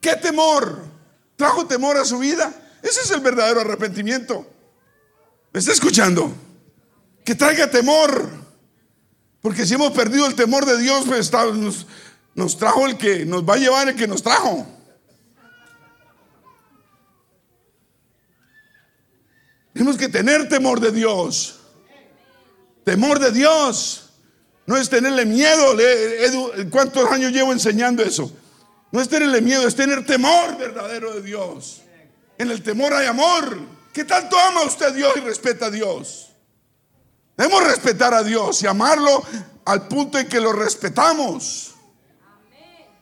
[0.00, 0.82] ¿Qué temor?
[1.36, 2.52] ¿Trajo temor a su vida?
[2.82, 4.44] Ese es el verdadero arrepentimiento.
[5.52, 6.34] ¿Me está escuchando?
[7.24, 8.28] Que traiga temor.
[9.40, 11.86] Porque si hemos perdido el temor de Dios, pues nos,
[12.34, 14.66] nos trajo el que nos va a llevar el que nos trajo.
[19.72, 21.60] Tenemos que tener temor de Dios.
[22.82, 24.05] Temor de Dios.
[24.66, 25.76] No es tenerle miedo.
[26.70, 28.30] ¿Cuántos años llevo enseñando eso?
[28.90, 31.82] No es tenerle miedo, es tener temor verdadero de Dios.
[32.38, 33.58] En el temor hay amor.
[33.92, 36.30] ¿Qué tanto ama usted a Dios y respeta a Dios?
[37.36, 39.22] Debemos respetar a Dios y amarlo
[39.64, 41.74] al punto en que lo respetamos.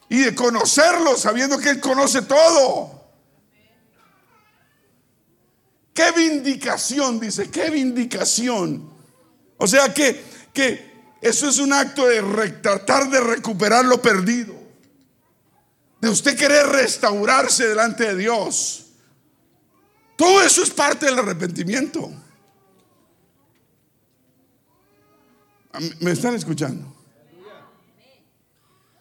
[0.09, 3.03] Y de conocerlo sabiendo que Él conoce todo.
[5.95, 8.93] Qué vindicación, dice, qué vindicación.
[9.57, 10.94] O sea que, que
[11.25, 12.21] eso es un acto de
[12.61, 14.55] tratar de recuperar lo perdido.
[15.99, 18.89] De usted querer restaurarse delante de Dios.
[20.17, 22.13] Todo eso es parte del arrepentimiento.
[26.01, 26.95] ¿Me están escuchando?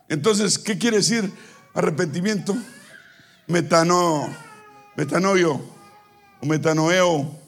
[0.08, 1.30] Entonces, ¿qué quiere decir
[1.74, 2.56] arrepentimiento?
[3.48, 4.34] Metano,
[4.96, 5.62] metanoio
[6.42, 7.43] metanoeo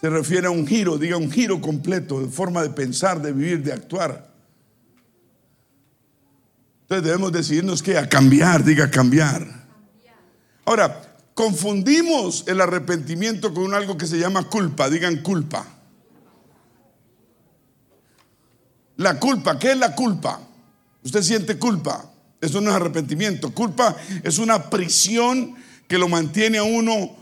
[0.00, 3.62] se refiere a un giro, diga un giro completo de forma de pensar, de vivir,
[3.62, 4.30] de actuar.
[6.82, 9.46] Entonces debemos decidirnos que a cambiar, diga cambiar.
[10.64, 11.02] Ahora,
[11.34, 15.66] confundimos el arrepentimiento con algo que se llama culpa, digan culpa.
[18.96, 20.40] La culpa, ¿qué es la culpa?
[21.04, 23.50] Usted siente culpa, eso no es arrepentimiento.
[23.50, 27.19] Culpa es una prisión que lo mantiene a uno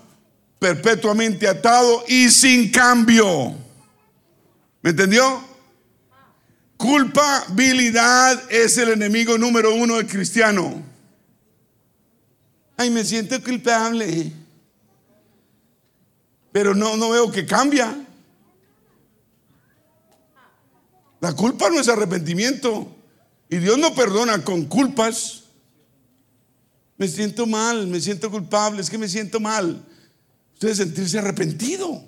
[0.59, 3.55] perpetuamente atado y sin cambio.
[4.83, 5.43] ¿Me entendió?
[6.77, 10.83] Culpabilidad es el enemigo número uno del cristiano.
[12.77, 14.33] Ay, me siento culpable.
[16.53, 17.97] Pero no, no veo que cambia.
[21.21, 22.95] La culpa no es arrepentimiento.
[23.51, 25.45] Y Dios no perdona con culpas.
[26.97, 29.85] Me siento mal, me siento culpable, es que me siento mal.
[30.59, 32.03] Usted sentirse arrepentido.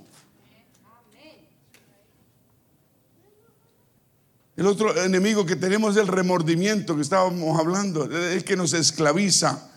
[4.56, 9.70] El otro enemigo que tenemos es el remordimiento que estábamos hablando, el que nos esclaviza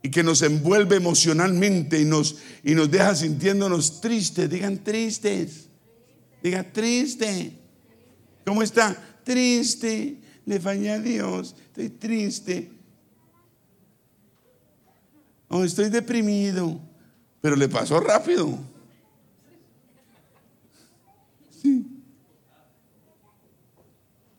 [0.00, 4.48] y que nos envuelve emocionalmente y nos, y nos deja sintiéndonos tristes.
[4.48, 5.66] Digan tristes.
[6.42, 7.52] Digan triste.
[8.46, 8.96] ¿Cómo está?
[9.24, 10.22] Triste.
[10.46, 11.54] Le fallé a Dios.
[11.66, 12.75] Estoy triste.
[15.48, 16.80] Oh, estoy deprimido.
[17.40, 18.58] Pero le pasó rápido.
[21.62, 21.86] Sí.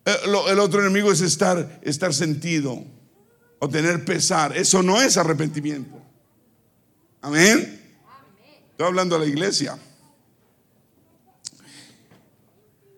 [0.05, 2.83] Eh, el, otro enemigo es estar, estar sentido
[3.59, 4.55] o tener pesar.
[4.57, 6.01] Eso no es arrepentimiento.
[7.21, 7.81] Amén.
[8.71, 9.77] Estoy hablando a la iglesia.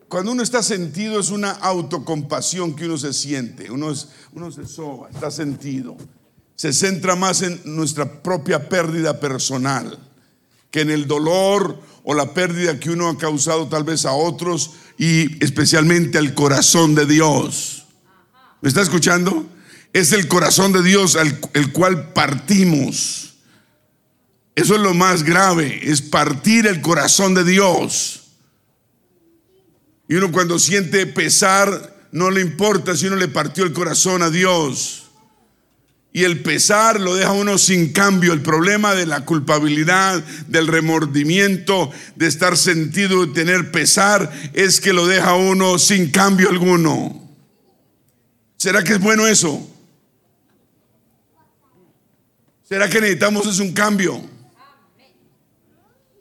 [0.08, 3.70] Cuando uno está sentido es una autocompasión que uno se siente.
[3.70, 3.94] Uno,
[4.34, 5.96] uno se soba, está sentido
[6.60, 9.98] se centra más en nuestra propia pérdida personal
[10.72, 14.72] que en el dolor o la pérdida que uno ha causado tal vez a otros
[14.98, 17.86] y especialmente al corazón de Dios.
[18.60, 19.48] ¿Me está escuchando?
[19.94, 21.18] Es el corazón de Dios
[21.54, 23.36] el cual partimos.
[24.54, 28.24] Eso es lo más grave, es partir el corazón de Dios.
[30.10, 34.30] Y uno cuando siente pesar, no le importa si uno le partió el corazón a
[34.30, 35.06] Dios.
[36.20, 38.34] Y el pesar lo deja uno sin cambio.
[38.34, 44.92] El problema de la culpabilidad, del remordimiento, de estar sentido, de tener pesar, es que
[44.92, 47.26] lo deja uno sin cambio alguno.
[48.58, 49.66] ¿Será que es bueno eso?
[52.68, 54.22] ¿Será que necesitamos es un cambio?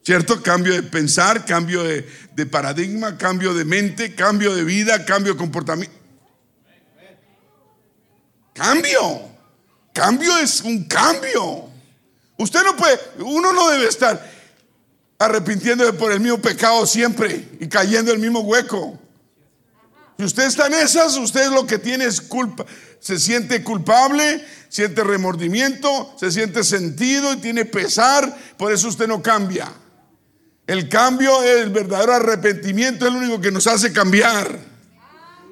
[0.04, 0.40] ¿Cierto?
[0.44, 5.38] Cambio de pensar, cambio de, de paradigma, cambio de mente, cambio de vida, cambio de
[5.40, 5.96] comportamiento.
[8.54, 9.37] Cambio.
[9.98, 11.68] Cambio es un cambio.
[12.36, 14.30] Usted no puede, uno no debe estar
[15.18, 18.96] arrepintiéndose por el mismo pecado siempre y cayendo en el mismo hueco.
[20.16, 22.64] Si usted está en esas, usted lo que tiene es culpa.
[23.00, 29.20] Se siente culpable, siente remordimiento, se siente sentido y tiene pesar, por eso usted no
[29.20, 29.68] cambia.
[30.68, 34.60] El cambio, el verdadero arrepentimiento es lo único que nos hace cambiar.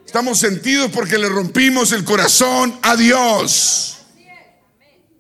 [0.07, 3.96] Estamos sentidos porque le rompimos el corazón a Dios.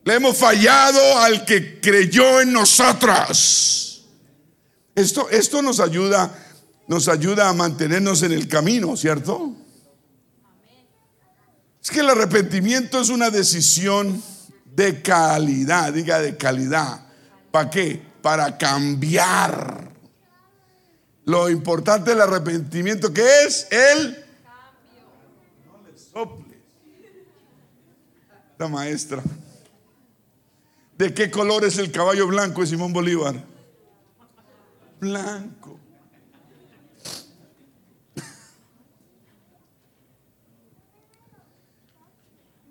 [0.06, 4.06] Le hemos fallado al que creyó en nosotros.
[4.94, 6.32] Esto, esto nos ayuda,
[6.86, 9.52] nos ayuda a mantenernos en el camino, ¿cierto?
[11.82, 14.22] Es que el arrepentimiento es una decisión
[14.64, 17.04] de calidad, diga de calidad.
[17.50, 18.00] ¿Para qué?
[18.22, 19.90] Para cambiar.
[21.24, 24.24] Lo importante del arrepentimiento que es el
[28.56, 29.20] La maestra.
[30.98, 33.44] ¿De qué color es el caballo blanco de Simón Bolívar?
[34.98, 35.78] Blanco.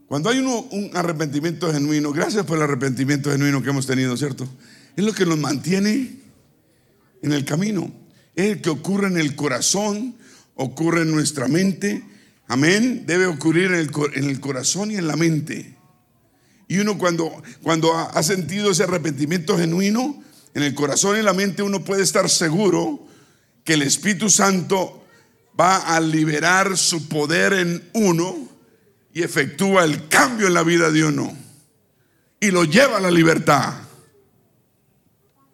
[0.08, 4.48] Cuando hay un arrepentimiento genuino, gracias por el arrepentimiento genuino que hemos tenido, ¿cierto?
[4.96, 6.20] Es lo que nos mantiene
[7.22, 7.92] en el camino.
[8.36, 10.16] Es el que ocurre en el corazón,
[10.56, 12.04] ocurre en nuestra mente.
[12.48, 13.04] Amén.
[13.06, 15.75] Debe ocurrir en el, en el corazón y en la mente.
[16.68, 20.24] Y uno cuando, cuando ha sentido ese arrepentimiento genuino,
[20.56, 23.06] en el corazón y en la mente uno puede estar seguro
[23.64, 25.06] que el Espíritu Santo
[25.60, 28.36] va a liberar su poder en uno
[29.14, 31.36] y efectúa el cambio en la vida de uno
[32.40, 33.74] y lo lleva a la libertad.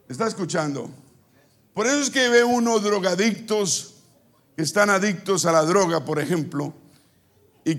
[0.07, 0.91] ¿Está escuchando?
[1.73, 3.95] Por eso es que ve uno drogadictos
[4.55, 6.75] que están adictos a la droga, por ejemplo,
[7.65, 7.71] y,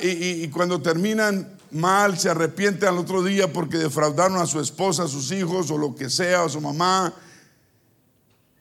[0.00, 5.08] y cuando terminan mal, se arrepiente al otro día porque defraudaron a su esposa, a
[5.08, 7.14] sus hijos o lo que sea, a su mamá.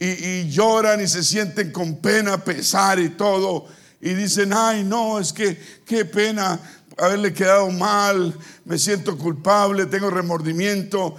[0.01, 3.65] Y, lloran y se sienten con pena, pesar y todo.
[3.99, 6.59] Y dicen, ay, no, es que qué pena
[6.97, 8.33] haberle quedado mal,
[8.63, 11.15] me siento culpable, tengo remordimiento,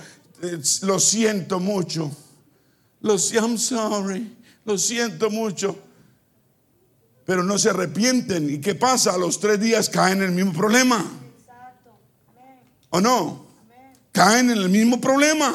[0.83, 2.11] lo siento mucho.
[3.03, 4.35] Lo, I'm sorry,
[4.65, 5.77] lo siento mucho.
[7.27, 8.49] Pero no se arrepienten.
[8.51, 9.13] ¿Y qué pasa?
[9.13, 11.20] A los tres días caen en el mismo problema.
[12.91, 13.47] ¿O no?
[14.13, 15.55] Caen en el mismo problema.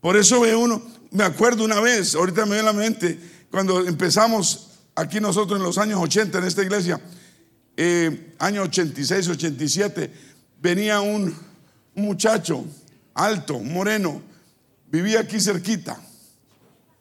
[0.00, 3.18] Por eso ve uno, me acuerdo una vez, ahorita me viene a la mente,
[3.50, 7.00] cuando empezamos aquí nosotros en los años 80 en esta iglesia,
[7.76, 10.12] eh, año 86, 87,
[10.60, 11.34] venía un,
[11.94, 12.64] un muchacho
[13.14, 14.20] alto, moreno,
[14.88, 15.98] vivía aquí cerquita,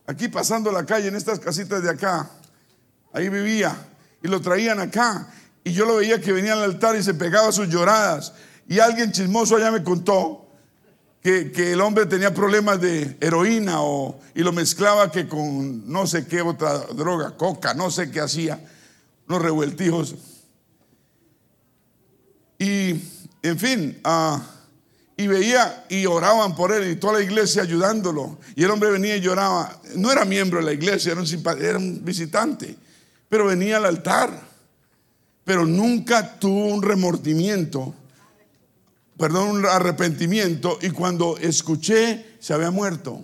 [0.05, 2.29] aquí pasando la calle en estas casitas de acá,
[3.11, 3.75] ahí vivía,
[4.21, 5.27] y lo traían acá,
[5.63, 8.33] y yo lo veía que venía al altar y se pegaba sus lloradas,
[8.67, 10.43] y alguien chismoso allá me contó
[11.21, 16.27] que, el hombre tenía problemas de heroína o, y lo mezclaba que con no sé
[16.27, 18.59] qué otra droga, coca, no sé qué hacía,
[19.27, 20.15] unos revueltijos.
[22.59, 23.01] Y,
[23.41, 24.41] en fin, ah,
[25.15, 28.37] y veía y oraban por él y toda la iglesia ayudándolo.
[28.55, 29.79] Y el hombre venía y lloraba.
[29.95, 31.27] No era miembro de la iglesia, era un,
[31.61, 32.75] era un visitante,
[33.29, 34.53] pero venía al altar.
[35.45, 37.93] Pero nunca tuvo un remordimiento
[39.17, 43.21] perdón, un arrepentimiento y cuando escuché se había muerto.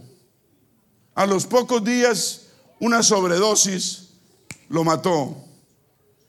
[1.15, 2.47] A los pocos días
[2.79, 4.09] una sobredosis
[4.69, 5.35] lo mató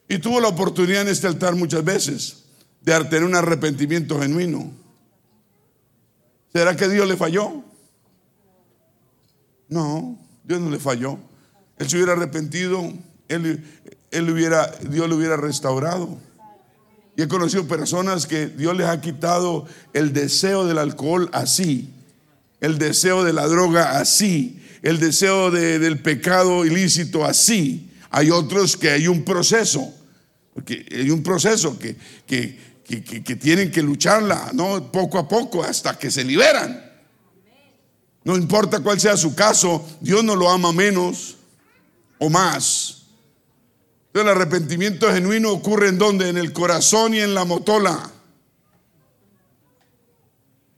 [0.09, 2.45] y tuvo la oportunidad en este altar muchas veces
[2.81, 4.73] de tener un arrepentimiento genuino.
[6.53, 7.63] ¿Será que Dios le falló?
[9.69, 11.19] No, Dios no le falló.
[11.79, 12.93] Él se hubiera arrepentido,
[13.29, 13.65] él,
[14.11, 16.19] él hubiera, Dios le hubiera restaurado.
[17.23, 21.93] He conocido personas que Dios les ha quitado el deseo del alcohol así,
[22.61, 27.91] el deseo de la droga así, el deseo del pecado ilícito así.
[28.11, 29.93] Hay otros que hay un proceso,
[30.55, 31.97] porque hay un proceso que,
[32.27, 34.91] que, que tienen que lucharla, ¿no?
[34.91, 36.91] Poco a poco hasta que se liberan.
[38.25, 41.37] No importa cuál sea su caso, Dios no lo ama menos
[42.19, 43.00] o más.
[44.13, 46.29] El arrepentimiento genuino ocurre en donde?
[46.29, 48.11] En el corazón y en la motola.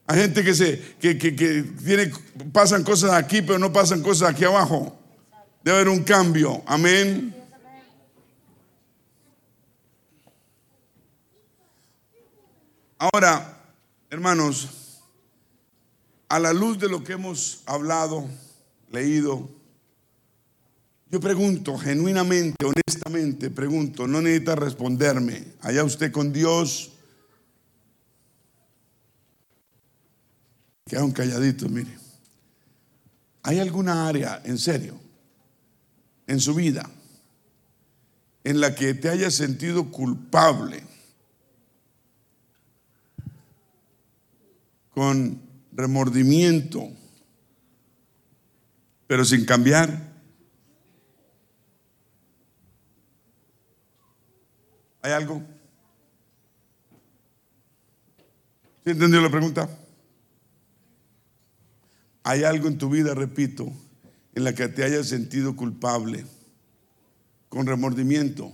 [0.06, 2.12] Hay gente que se que, tiene,
[2.52, 4.98] pasan cosas aquí, pero no pasan cosas aquí abajo.
[5.64, 6.62] Debe haber un cambio.
[6.66, 7.34] Amén.
[12.98, 13.58] Ahora,
[14.10, 15.00] hermanos,
[16.28, 18.28] a la luz de lo que hemos hablado
[18.90, 19.48] leído.
[21.12, 25.44] Yo pregunto, genuinamente, honestamente, pregunto, no necesita responderme.
[25.60, 26.90] Allá usted con Dios.
[30.86, 31.98] Quedan calladitos, mire.
[33.42, 34.98] ¿Hay alguna área, en serio,
[36.26, 36.88] en su vida,
[38.42, 40.82] en la que te haya sentido culpable
[44.94, 45.42] con
[45.72, 46.88] remordimiento,
[49.06, 50.11] pero sin cambiar?
[55.02, 55.42] ¿Hay algo?
[58.84, 59.68] ¿Sí entendió la pregunta?
[62.22, 63.72] ¿Hay algo en tu vida, repito,
[64.34, 66.24] en la que te hayas sentido culpable,
[67.48, 68.52] con remordimiento,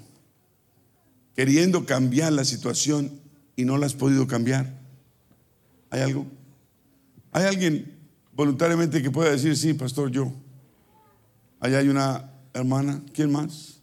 [1.36, 3.20] queriendo cambiar la situación
[3.54, 4.78] y no la has podido cambiar?
[5.90, 6.26] ¿Hay algo?
[7.32, 7.94] ¿Hay alguien
[8.32, 10.32] voluntariamente que pueda decir, sí, pastor, yo?
[11.60, 13.80] Allá hay una hermana, ¿quién más?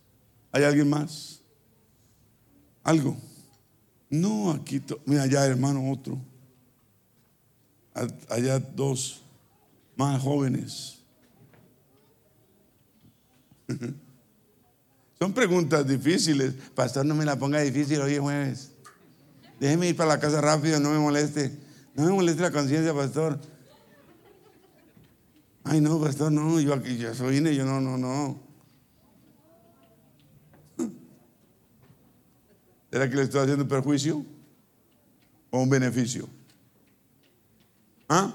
[0.52, 1.42] ¿Hay alguien más?
[2.86, 3.18] ¿Algo?
[4.10, 6.18] No, aquí, mira, allá hermano, otro.
[8.30, 9.24] Allá dos
[9.98, 11.00] más jóvenes.
[15.20, 16.54] Son preguntas difíciles.
[16.76, 18.72] Pastor, no me la ponga difícil hoy es jueves.
[19.60, 21.58] Déjeme ir para la casa rápido, no me moleste.
[21.96, 23.40] No me moleste la conciencia, pastor.
[25.64, 28.45] Ay, no, pastor, no, yo aquí, yo soy yo no, no, no.
[32.96, 34.26] ¿Será que le estoy haciendo perjuicio
[35.50, 36.30] o un beneficio?
[38.08, 38.34] ¿Ah?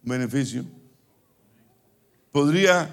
[0.00, 0.64] beneficio.
[2.32, 2.88] Podría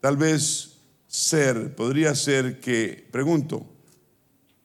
[0.00, 0.76] tal vez
[1.08, 3.66] ser, podría ser que, pregunto,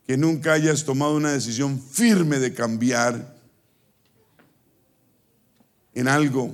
[0.06, 3.36] que nunca hayas tomado una decisión firme de cambiar
[5.96, 6.54] en algo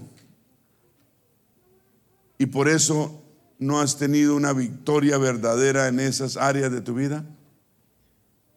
[2.38, 3.19] y por eso
[3.60, 7.26] no has tenido una victoria verdadera en esas áreas de tu vida.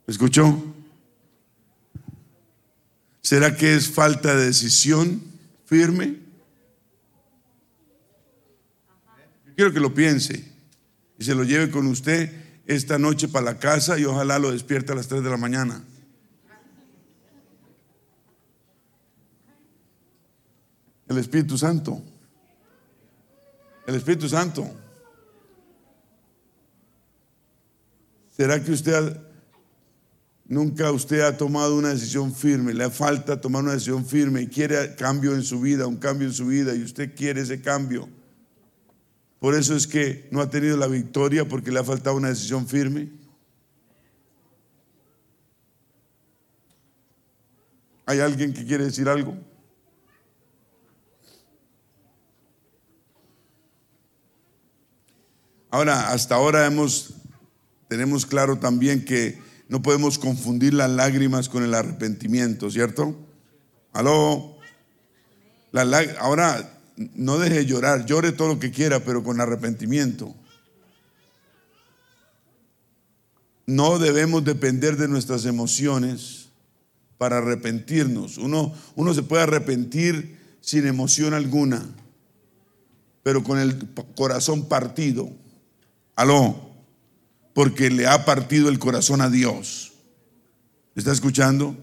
[0.07, 0.63] ¿Escuchó?
[3.21, 5.23] ¿Será que es falta de decisión
[5.67, 6.23] firme?
[9.55, 10.45] quiero que lo piense
[11.19, 12.33] y se lo lleve con usted
[12.67, 15.85] esta noche para la casa y ojalá lo despierte a las 3 de la mañana.
[21.09, 22.03] El Espíritu Santo.
[23.87, 24.82] El Espíritu Santo.
[28.43, 29.21] ¿Será que usted
[30.47, 34.97] Nunca usted ha tomado una decisión firme, le falta tomar una decisión firme y quiere
[34.97, 38.09] cambio en su vida, un cambio en su vida y usted quiere ese cambio.
[39.39, 42.67] Por eso es que no ha tenido la victoria porque le ha faltado una decisión
[42.67, 43.13] firme.
[48.07, 49.37] ¿Hay alguien que quiere decir algo?
[55.71, 57.22] Ahora, hasta ahora hemos,
[57.93, 59.39] tenemos claro también que
[59.69, 63.15] no podemos confundir las lágrimas con el arrepentimiento, ¿cierto?
[63.93, 64.57] Aló.
[66.19, 70.35] ahora, no deje llorar, llore todo lo que quiera, pero con arrepentimiento.
[73.67, 76.49] No debemos depender de nuestras emociones
[77.19, 78.39] para arrepentirnos.
[78.39, 81.85] Uno, uno se puede arrepentir sin emoción alguna,
[83.23, 85.31] pero con el corazón partido.
[86.17, 86.72] Aló
[87.55, 89.93] porque le ha partido el corazón a Dios.
[90.95, 91.77] ¿Está escuchando?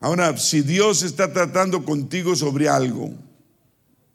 [0.00, 3.12] Ahora, si Dios está tratando contigo sobre algo,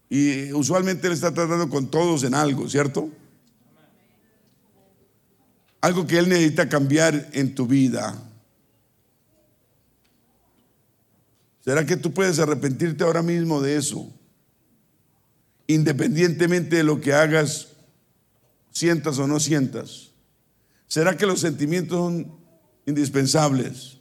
[0.10, 3.10] y usualmente Él está tratando con todos en algo, ¿cierto?
[5.80, 8.22] Algo que Él necesita cambiar en tu vida.
[11.64, 14.12] ¿Será que tú puedes arrepentirte ahora mismo de eso?
[15.74, 17.70] Independientemente de lo que hagas,
[18.72, 20.12] sientas o no sientas?
[20.88, 22.40] ¿Será que los sentimientos son
[22.86, 23.98] indispensables?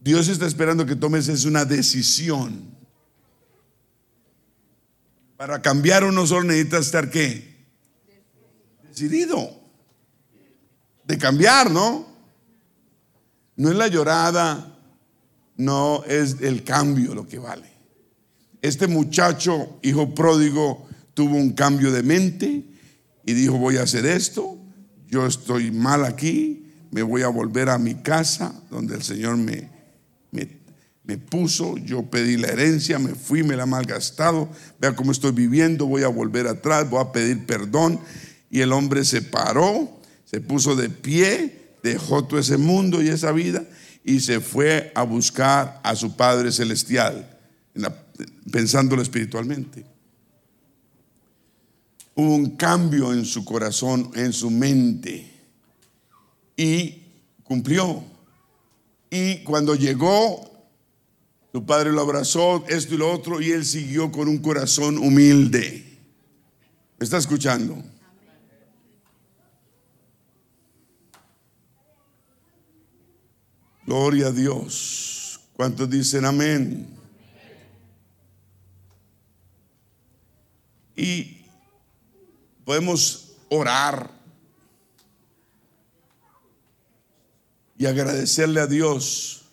[0.00, 2.74] Dios está esperando que tomes es una decisión.
[5.36, 7.66] Para cambiar uno solo necesita estar qué?
[8.82, 9.60] Decidido.
[11.04, 12.06] De cambiar, ¿no?
[13.56, 14.78] No es la llorada,
[15.56, 17.73] no es el cambio lo que vale.
[18.64, 22.64] Este muchacho, hijo pródigo, tuvo un cambio de mente
[23.26, 24.56] y dijo, voy a hacer esto,
[25.06, 29.68] yo estoy mal aquí, me voy a volver a mi casa donde el Señor me,
[30.30, 34.48] me, puso, yo pedí la herencia, me fui, me la he malgastado,
[34.80, 38.00] vea cómo estoy viviendo, voy a volver atrás, voy a pedir perdón.
[38.48, 43.30] Y el hombre se paró, se puso de pie, dejó todo ese mundo y esa
[43.30, 43.62] vida
[44.02, 47.30] y se fue a buscar a su Padre Celestial,
[48.50, 49.84] pensándolo espiritualmente.
[52.14, 55.30] Hubo un cambio en su corazón, en su mente,
[56.56, 57.02] y
[57.42, 58.04] cumplió.
[59.10, 60.54] Y cuando llegó,
[61.52, 65.84] su padre lo abrazó, esto y lo otro, y él siguió con un corazón humilde.
[66.98, 67.82] ¿Me está escuchando?
[73.86, 75.40] Gloria a Dios.
[75.54, 76.93] ¿Cuántos dicen amén?
[80.96, 81.44] Y
[82.64, 84.10] podemos orar
[87.76, 89.44] y agradecerle a Dios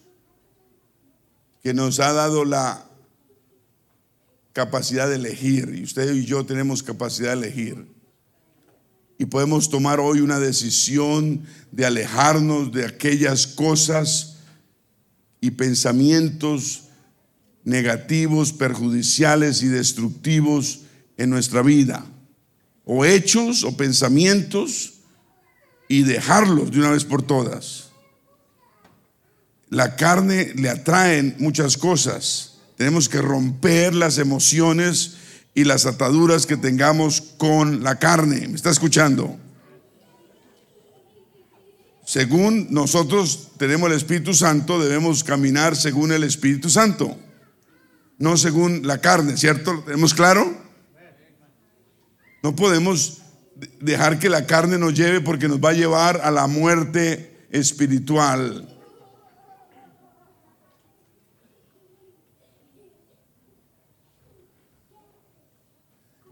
[1.63, 2.87] que nos ha dado la
[4.53, 5.73] capacidad de elegir.
[5.75, 7.87] Y usted y yo tenemos capacidad de elegir.
[9.17, 14.37] Y podemos tomar hoy una decisión de alejarnos de aquellas cosas
[15.39, 16.83] y pensamientos
[17.63, 20.81] negativos, perjudiciales y destructivos
[21.21, 22.05] en nuestra vida.
[22.83, 24.93] O hechos o pensamientos
[25.87, 27.89] y dejarlos de una vez por todas.
[29.69, 32.57] La carne le atraen muchas cosas.
[32.75, 35.17] Tenemos que romper las emociones
[35.53, 38.47] y las ataduras que tengamos con la carne.
[38.47, 39.37] ¿Me está escuchando?
[42.05, 47.15] Según nosotros tenemos el Espíritu Santo, debemos caminar según el Espíritu Santo,
[48.17, 49.73] no según la carne, ¿cierto?
[49.73, 50.60] ¿Lo tenemos claro?
[52.41, 53.19] No podemos
[53.79, 58.67] dejar que la carne nos lleve porque nos va a llevar a la muerte espiritual.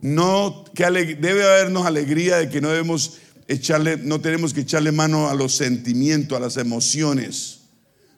[0.01, 5.29] No, que debe habernos alegría de que no debemos echarle, no tenemos que echarle mano
[5.29, 7.61] a los sentimientos, a las emociones.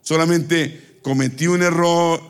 [0.01, 2.21] Solamente cometí un error,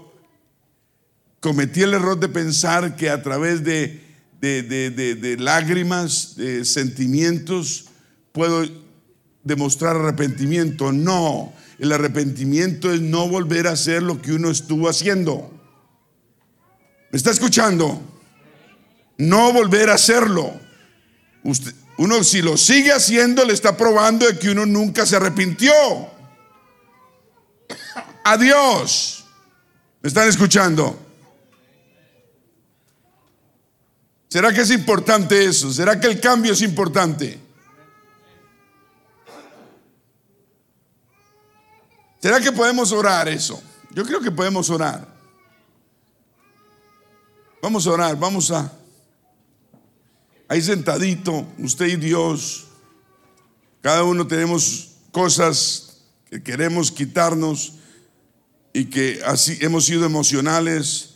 [1.42, 4.11] cometí el error de pensar que a través de,
[4.42, 7.86] de, de lágrimas, de sentimientos,
[8.32, 8.66] puedo
[9.44, 10.92] demostrar arrepentimiento.
[10.92, 15.52] No, el arrepentimiento es no volver a hacer lo que uno estuvo haciendo.
[17.12, 18.12] ¿Me está escuchando?
[19.22, 20.52] no volver a hacerlo.
[21.98, 25.72] Uno si lo sigue haciendo le está probando de que uno nunca se arrepintió.
[28.24, 29.26] Adiós.
[30.02, 31.00] ¿Me están escuchando?
[34.32, 35.74] ¿Será que es importante eso?
[35.74, 37.38] ¿Será que el cambio es importante?
[42.22, 43.62] ¿Será que podemos orar eso?
[43.90, 45.06] Yo creo que podemos orar.
[47.62, 48.72] Vamos a orar, vamos a
[50.48, 52.68] ahí sentadito, usted y Dios,
[53.82, 57.74] cada uno tenemos cosas que queremos quitarnos
[58.72, 61.11] y que así hemos sido emocionales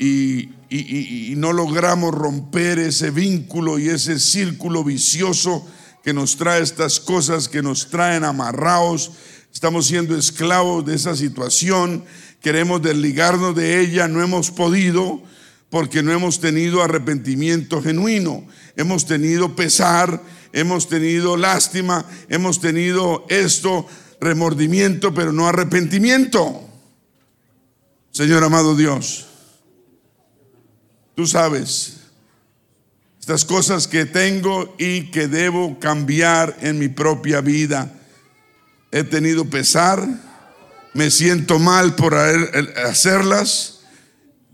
[0.00, 5.66] y, no logramos romper ese vínculo y ese círculo vicioso
[6.04, 9.12] que nos trae estas cosas, que nos traen amarrados.
[9.52, 12.04] Estamos siendo esclavos de esa situación,
[12.40, 15.22] queremos desligarnos de ella, no hemos podido
[15.70, 18.44] porque no hemos tenido arrepentimiento genuino.
[18.76, 20.22] Hemos tenido pesar,
[20.52, 23.86] hemos tenido lástima, hemos tenido esto,
[24.20, 26.62] remordimiento, pero no arrepentimiento.
[28.10, 29.29] Señor amado Dios,
[31.14, 31.96] tú sabes
[33.20, 37.92] estas cosas que tengo y que debo cambiar en mi propia vida.
[38.90, 40.08] He tenido pesar,
[40.94, 43.80] me siento mal por hacerlas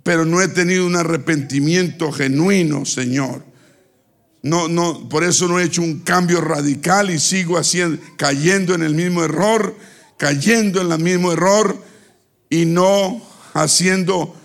[0.07, 3.43] pero no he tenido un arrepentimiento genuino, Señor.
[4.41, 8.85] No, no, por eso no he hecho un cambio radical y sigo haciendo, cayendo en
[8.85, 9.77] el mismo error,
[10.17, 11.77] cayendo en el mismo error
[12.49, 13.21] y no
[13.53, 14.37] haciendo,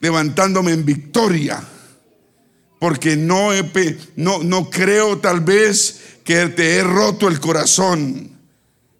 [0.00, 1.62] levantándome en victoria.
[2.78, 3.64] Porque no, he,
[4.16, 8.36] no, no creo tal vez que te he roto el corazón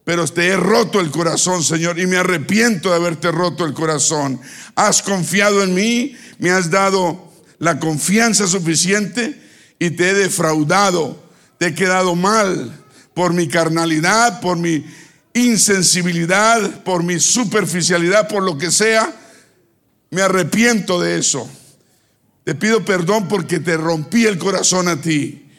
[0.07, 4.41] pero te he roto el corazón, Señor, y me arrepiento de haberte roto el corazón.
[4.77, 9.37] Has confiado en mí, me has dado la confianza suficiente
[9.81, 11.21] y te he defraudado,
[11.59, 12.73] te he quedado mal
[13.15, 14.87] por mi carnalidad, por mi
[15.35, 19.13] insensibilidad, por mi superficialidad, por lo que sea.
[20.11, 21.49] Me arrepiento de eso.
[22.45, 25.51] Te pido perdón porque te rompí el corazón a ti.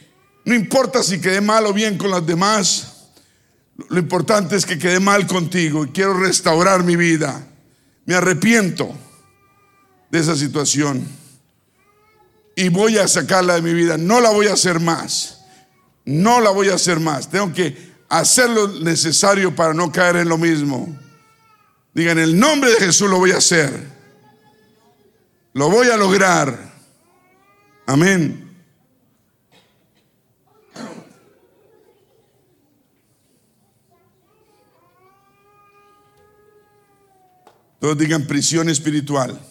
[0.46, 3.10] No importa si quedé mal o bien con las demás.
[3.90, 7.46] Lo importante es que quedé mal contigo y quiero restaurar mi vida.
[8.06, 8.96] Me arrepiento
[10.10, 11.06] de esa situación
[12.56, 13.98] y voy a sacarla de mi vida.
[13.98, 15.34] No la voy a hacer más.
[16.06, 17.30] no la voy a hacer más.
[17.30, 17.76] Tengo que
[18.08, 20.98] hacer lo necesario para no caer en lo mismo.
[21.94, 23.97] Digan, en el nombre de Jesús lo voy a hacer.
[25.58, 26.72] Lo voy a lograr.
[27.88, 28.48] Amén.
[37.80, 39.42] Todos digan prisión espiritual.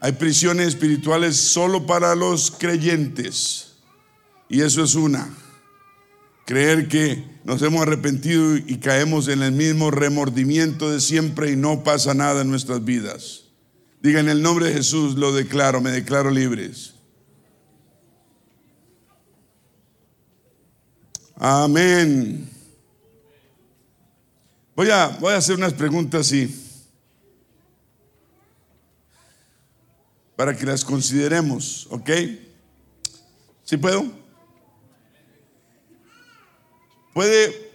[0.00, 3.74] Hay prisiones espirituales solo para los creyentes.
[4.48, 5.28] Y eso es una.
[6.50, 11.84] Creer que nos hemos arrepentido y caemos en el mismo remordimiento de siempre y no
[11.84, 13.44] pasa nada en nuestras vidas.
[14.02, 16.94] Diga en el nombre de Jesús, lo declaro, me declaro libres.
[21.36, 22.50] Amén.
[24.74, 26.52] Voy a, voy a hacer unas preguntas y
[30.34, 32.10] para que las consideremos, ¿ok?
[33.62, 34.19] ¿Sí puedo?
[37.12, 37.70] Puede,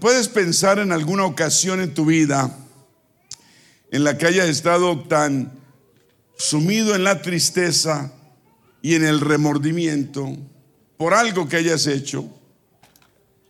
[0.00, 2.56] puedes pensar en alguna ocasión en tu vida
[3.90, 5.52] en la que hayas estado tan
[6.36, 8.12] sumido en la tristeza
[8.82, 10.36] y en el remordimiento
[10.96, 12.28] por algo que hayas hecho,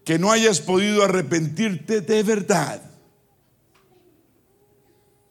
[0.04, 2.82] que no hayas podido arrepentirte de verdad.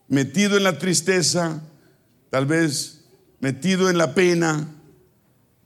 [0.08, 1.62] Metido en la tristeza,
[2.30, 3.02] tal vez
[3.40, 4.68] metido en la pena,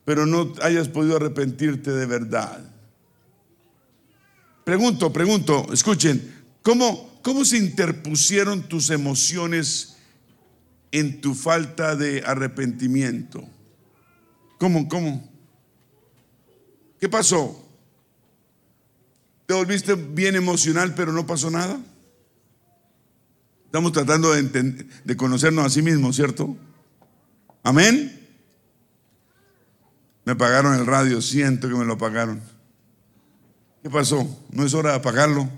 [0.06, 2.70] pero no hayas podido arrepentirte de verdad.
[4.70, 9.98] Pregunto, pregunto, escuchen, ¿cómo, cómo se interpusieron tus emociones
[10.92, 13.44] en tu falta de arrepentimiento?
[14.60, 15.28] ¿Cómo, cómo?
[17.00, 17.68] ¿Qué pasó?
[19.48, 21.82] ¿Te volviste bien emocional pero no pasó nada?
[23.66, 26.56] Estamos tratando de, de conocernos a sí mismos, ¿cierto?
[27.64, 28.30] Amén.
[30.26, 32.59] Me pagaron el radio, siento que me lo pagaron.
[33.82, 34.28] ¿Qué pasó?
[34.52, 35.50] ¿No es hora de apagarlo?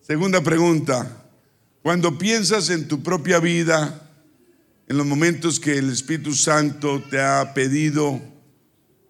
[0.00, 1.24] Segunda pregunta.
[1.82, 4.10] Cuando piensas en tu propia vida,
[4.86, 8.20] en los momentos que el Espíritu Santo te ha pedido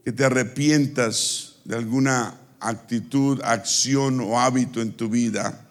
[0.03, 5.69] que te arrepientas de alguna actitud, acción o hábito en tu vida,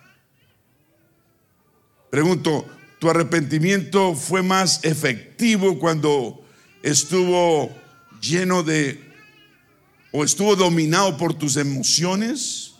[2.11, 2.63] pregunto,
[2.99, 6.46] ¿tu arrepentimiento fue más efectivo cuando
[6.87, 7.69] estuvo
[8.21, 9.03] lleno de
[10.11, 12.75] o estuvo dominado por tus emociones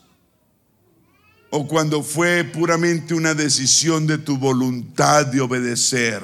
[1.50, 6.24] o cuando fue puramente una decisión de tu voluntad de obedecer.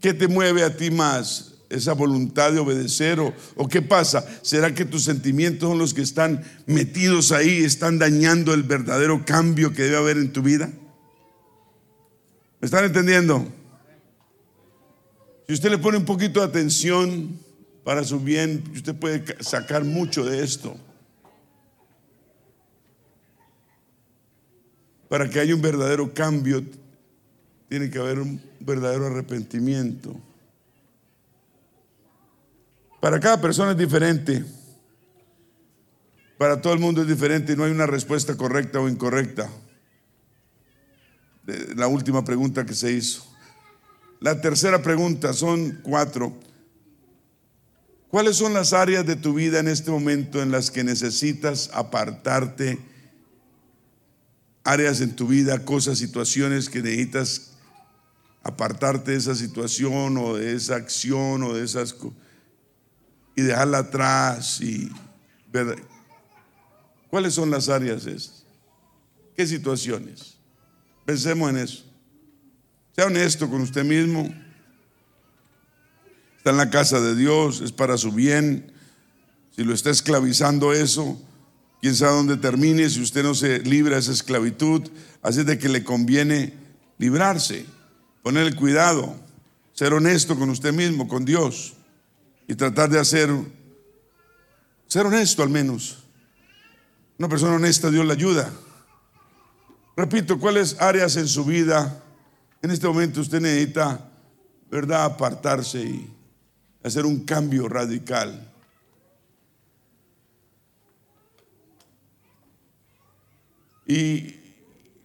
[0.00, 1.52] ¿Qué te mueve a ti más?
[1.70, 3.20] ¿Esa voluntad de obedecer?
[3.20, 4.24] ¿O, o qué pasa?
[4.42, 9.72] ¿Será que tus sentimientos son los que están metidos ahí, están dañando el verdadero cambio
[9.72, 10.70] que debe haber en tu vida?
[12.64, 13.46] ¿Me están entendiendo?
[15.46, 17.38] Si usted le pone un poquito de atención
[17.84, 20.74] para su bien, usted puede sacar mucho de esto.
[25.10, 26.64] Para que haya un verdadero cambio,
[27.68, 30.18] tiene que haber un verdadero arrepentimiento.
[32.98, 34.42] Para cada persona es diferente.
[36.38, 39.50] Para todo el mundo es diferente y no hay una respuesta correcta o incorrecta
[41.76, 43.26] la última pregunta que se hizo.
[44.20, 46.38] La tercera pregunta, son cuatro.
[48.08, 52.78] ¿Cuáles son las áreas de tu vida en este momento en las que necesitas apartarte?
[54.62, 57.50] Áreas en tu vida, cosas, situaciones que necesitas
[58.42, 61.94] apartarte de esa situación o de esa acción o de esas
[63.36, 64.90] y dejarla atrás y
[67.10, 68.44] ¿Cuáles son las áreas esas?
[69.36, 70.33] ¿Qué situaciones?
[71.04, 71.84] Pensemos en eso.
[72.94, 74.32] Sea honesto con usted mismo.
[76.38, 78.72] Está en la casa de Dios, es para su bien.
[79.56, 81.20] Si lo está esclavizando eso,
[81.80, 84.82] quién sabe dónde termine si usted no se libra de esa esclavitud.
[85.22, 86.52] Así de que le conviene
[86.98, 87.66] librarse,
[88.22, 89.16] ponerle cuidado,
[89.72, 91.74] ser honesto con usted mismo, con Dios
[92.46, 93.30] y tratar de hacer,
[94.86, 95.98] ser honesto al menos.
[97.18, 98.52] Una persona honesta, Dios la ayuda.
[99.96, 102.02] Repito, ¿cuáles áreas en su vida
[102.62, 104.10] en este momento usted necesita,
[104.70, 106.10] verdad, apartarse y
[106.82, 108.50] hacer un cambio radical?
[113.86, 114.36] Y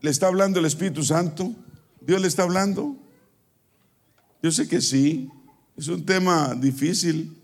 [0.01, 1.53] le está hablando el Espíritu Santo.
[2.01, 2.95] Dios le está hablando.
[4.41, 5.29] Yo sé que sí.
[5.77, 7.38] Es un tema difícil.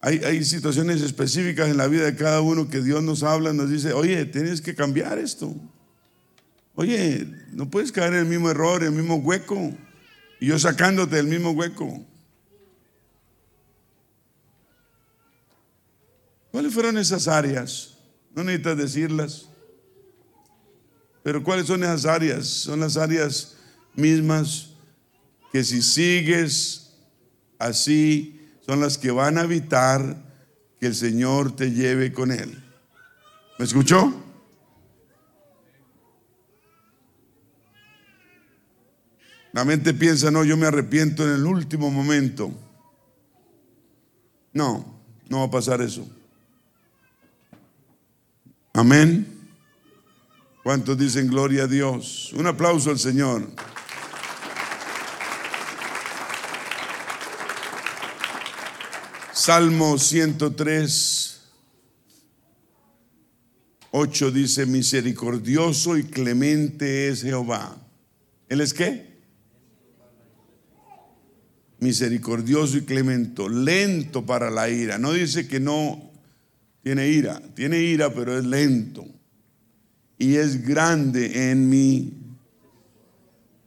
[0.00, 3.92] Hay, situaciones específicas en la vida de cada uno que Dios nos habla, nos dice,
[3.92, 5.52] oye, tienes que cambiar esto.
[6.76, 9.76] Oye, no puedes caer en el mismo error, en el mismo hueco.
[10.38, 12.06] Y yo sacándote del mismo hueco.
[16.52, 17.98] ¿Cuáles fueron esas áreas?
[18.36, 19.48] No necesitas decirlas.
[21.24, 22.46] Pero ¿cuáles son esas áreas?
[22.46, 23.56] Son las áreas
[23.94, 24.70] mismas
[25.52, 26.92] que si sigues
[27.58, 28.37] así,
[28.68, 30.14] son las que van a evitar
[30.78, 32.62] que el Señor te lleve con Él.
[33.58, 34.12] ¿Me escuchó?
[39.54, 42.52] La mente piensa, no, yo me arrepiento en el último momento.
[44.52, 45.00] No,
[45.30, 46.06] no va a pasar eso.
[48.74, 49.48] Amén.
[50.62, 52.34] ¿Cuántos dicen gloria a Dios?
[52.34, 53.48] Un aplauso al Señor.
[59.48, 61.40] Salmo 103,
[63.92, 67.74] 8 dice, misericordioso y clemente es Jehová.
[68.50, 69.06] ¿Él es qué?
[71.78, 74.98] misericordioso y clemento, lento para la ira.
[74.98, 76.10] No dice que no
[76.82, 79.06] tiene ira, tiene ira, pero es lento.
[80.18, 82.12] Y es grande en mi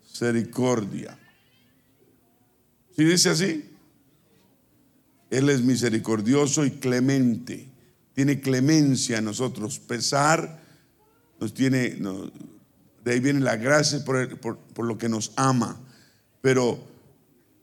[0.03, 1.17] misericordia.
[2.95, 3.70] ¿Sí dice así?
[5.31, 7.67] Él es misericordioso y clemente.
[8.13, 9.79] Tiene clemencia a nosotros.
[9.79, 10.61] Pesar
[11.39, 11.97] nos tiene,
[13.03, 15.79] de ahí viene la gracia por, lo que nos ama.
[16.41, 16.91] Pero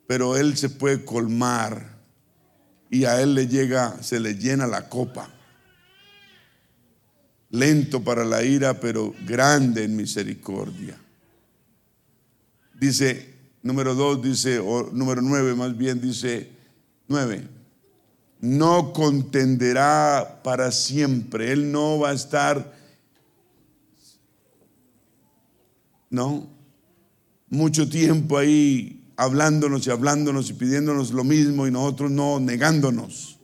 [0.08, 1.98] pero Él se puede colmar
[2.90, 5.28] y a Él le llega, se le llena la copa.
[7.50, 10.98] Lento para la ira, pero grande en misericordia.
[12.80, 16.52] Dice, número dos, dice, o número nueve más bien, dice,
[17.06, 17.46] nueve,
[18.40, 21.52] no contenderá para siempre.
[21.52, 22.74] Él no va a estar,
[26.10, 26.48] no,
[27.48, 33.40] mucho tiempo ahí hablándonos y hablándonos y pidiéndonos lo mismo y nosotros no negándonos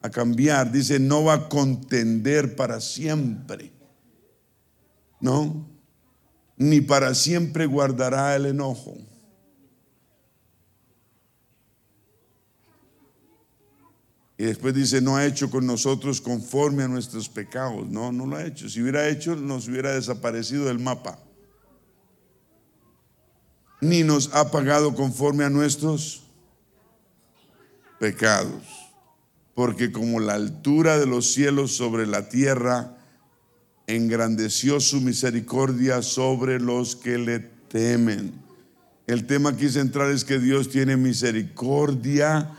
[0.00, 0.70] a cambiar.
[0.70, 3.72] Dice, no va a contender para siempre.
[5.20, 5.68] No,
[6.56, 8.96] ni para siempre guardará el enojo.
[14.38, 17.88] Y después dice, no ha hecho con nosotros conforme a nuestros pecados.
[17.88, 18.68] No, no lo ha hecho.
[18.68, 21.18] Si hubiera hecho, nos hubiera desaparecido del mapa
[23.80, 26.22] ni nos ha pagado conforme a nuestros
[27.98, 28.62] pecados.
[29.54, 32.96] Porque como la altura de los cielos sobre la tierra,
[33.86, 38.32] engrandeció su misericordia sobre los que le temen.
[39.06, 42.54] El tema aquí central es que Dios tiene misericordia,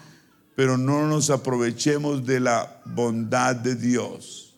[0.60, 4.58] pero no nos aprovechemos de la bondad de Dios.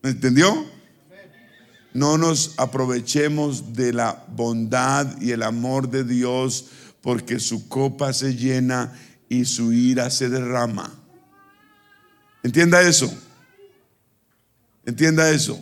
[0.00, 0.66] ¿Me entendió?
[1.92, 6.68] no nos aprovechemos de la bondad y el amor de Dios
[7.02, 10.90] porque su copa se llena y su ira se derrama.
[12.42, 13.12] Entienda eso.
[14.86, 15.60] Entienda eso.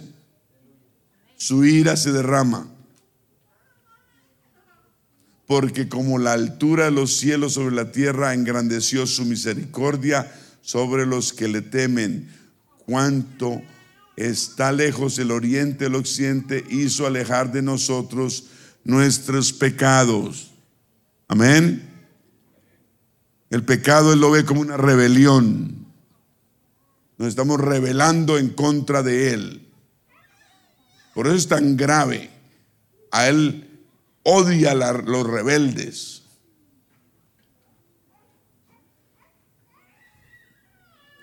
[1.36, 2.68] Su ira se derrama.
[5.48, 10.30] Porque como la altura de los cielos sobre la tierra engrandeció su misericordia
[10.60, 12.28] sobre los que le temen,
[12.84, 13.62] cuanto
[14.14, 18.44] está lejos el oriente, el occidente, hizo alejar de nosotros
[18.84, 20.50] nuestros pecados.
[21.28, 21.82] Amén.
[23.48, 25.86] El pecado él lo ve como una rebelión.
[27.16, 29.66] Nos estamos rebelando en contra de él.
[31.14, 32.28] Por eso es tan grave.
[33.10, 33.67] A él
[34.30, 36.22] odia a los rebeldes.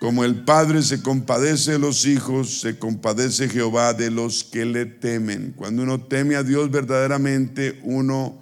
[0.00, 4.86] Como el Padre se compadece de los hijos, se compadece Jehová de los que le
[4.86, 5.52] temen.
[5.56, 8.40] Cuando uno teme a Dios verdaderamente, uno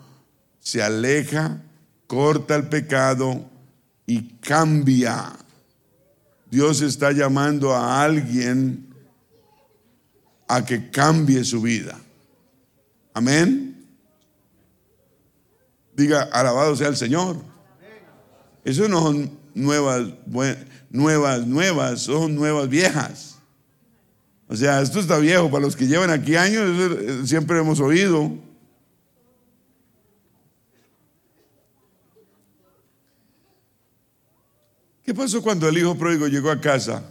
[0.60, 1.62] se aleja,
[2.06, 3.48] corta el pecado
[4.06, 5.30] y cambia.
[6.50, 8.94] Dios está llamando a alguien
[10.48, 12.00] a que cambie su vida.
[13.12, 13.73] Amén.
[15.96, 17.36] Diga, alabado sea el Señor.
[18.64, 20.08] Eso no son nuevas,
[20.90, 23.38] nuevas, nuevas, son nuevas viejas.
[24.48, 25.50] O sea, esto está viejo.
[25.50, 28.32] Para los que llevan aquí años, eh, siempre hemos oído.
[35.04, 37.02] ¿Qué pasó cuando el hijo pródigo llegó a casa?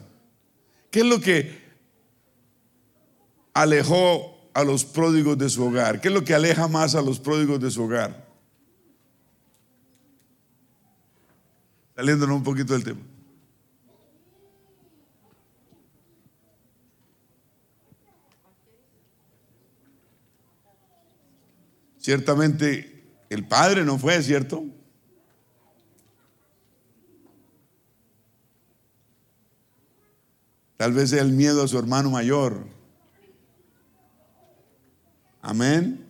[0.90, 1.62] ¿Qué es lo que
[3.54, 6.02] alejó a los pródigos de su hogar?
[6.02, 8.23] ¿Qué es lo que aleja más a los pródigos de su hogar?
[11.96, 13.02] Saliéndonos un poquito del tema.
[21.98, 24.66] Ciertamente el padre no fue, ¿cierto?
[30.76, 32.68] Tal vez el miedo a su hermano mayor.
[35.42, 36.06] Amén.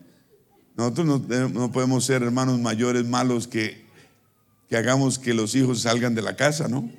[0.76, 1.22] Nosotros
[1.52, 3.83] no, podemos ser hermanos mayores malos que,
[4.70, 6.90] que hagamos que los hijos salgan de la casa, ¿no?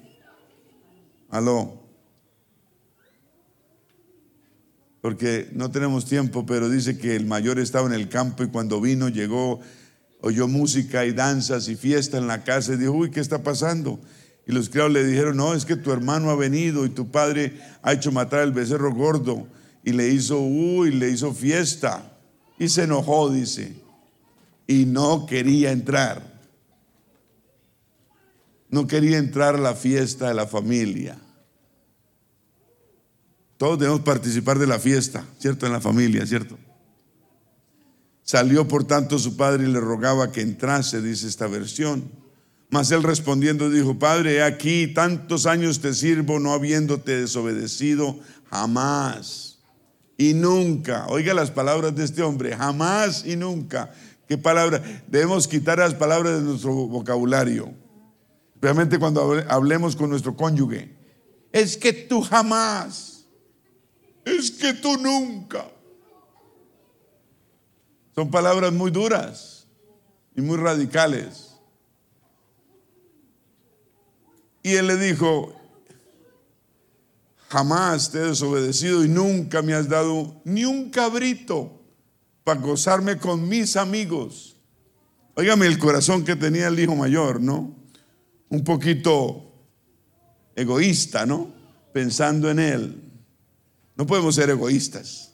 [1.30, 1.82] Aló.
[5.00, 8.80] Porque no tenemos tiempo, pero dice que el mayor estaba en el campo y cuando
[8.80, 9.60] vino llegó,
[10.20, 14.00] oyó música y danzas y fiesta en la casa y dijo, uy, ¿qué está pasando?
[14.46, 17.58] Y los criados le dijeron, no, es que tu hermano ha venido y tu padre
[17.82, 19.46] ha hecho matar al becerro gordo
[19.82, 22.18] y le hizo, uy, le hizo fiesta.
[22.58, 23.76] Y se enojó, dice,
[24.66, 26.33] y no quería entrar.
[28.74, 31.16] No quería entrar a la fiesta de la familia.
[33.56, 35.64] Todos debemos participar de la fiesta, ¿cierto?
[35.66, 36.58] En la familia, ¿cierto?
[38.24, 42.10] Salió por tanto su padre y le rogaba que entrase, dice esta versión.
[42.68, 48.18] Mas él respondiendo dijo, Padre, he aquí tantos años te sirvo no habiéndote desobedecido
[48.50, 49.60] jamás
[50.18, 51.06] y nunca.
[51.06, 53.92] Oiga las palabras de este hombre, jamás y nunca.
[54.26, 54.82] ¿Qué palabra?
[55.06, 57.83] Debemos quitar las palabras de nuestro vocabulario.
[58.64, 60.96] Realmente cuando hablemos con nuestro cónyuge.
[61.52, 63.26] Es que tú jamás.
[64.24, 65.70] Es que tú nunca.
[68.14, 69.66] Son palabras muy duras
[70.34, 71.58] y muy radicales.
[74.62, 75.54] Y él le dijo,
[77.50, 81.82] jamás te he desobedecido y nunca me has dado ni un cabrito
[82.44, 84.56] para gozarme con mis amigos.
[85.34, 87.83] Óigame el corazón que tenía el hijo mayor, ¿no?
[88.54, 89.52] Un poquito
[90.54, 91.52] egoísta, ¿no?
[91.92, 93.02] Pensando en él.
[93.96, 95.32] No podemos ser egoístas.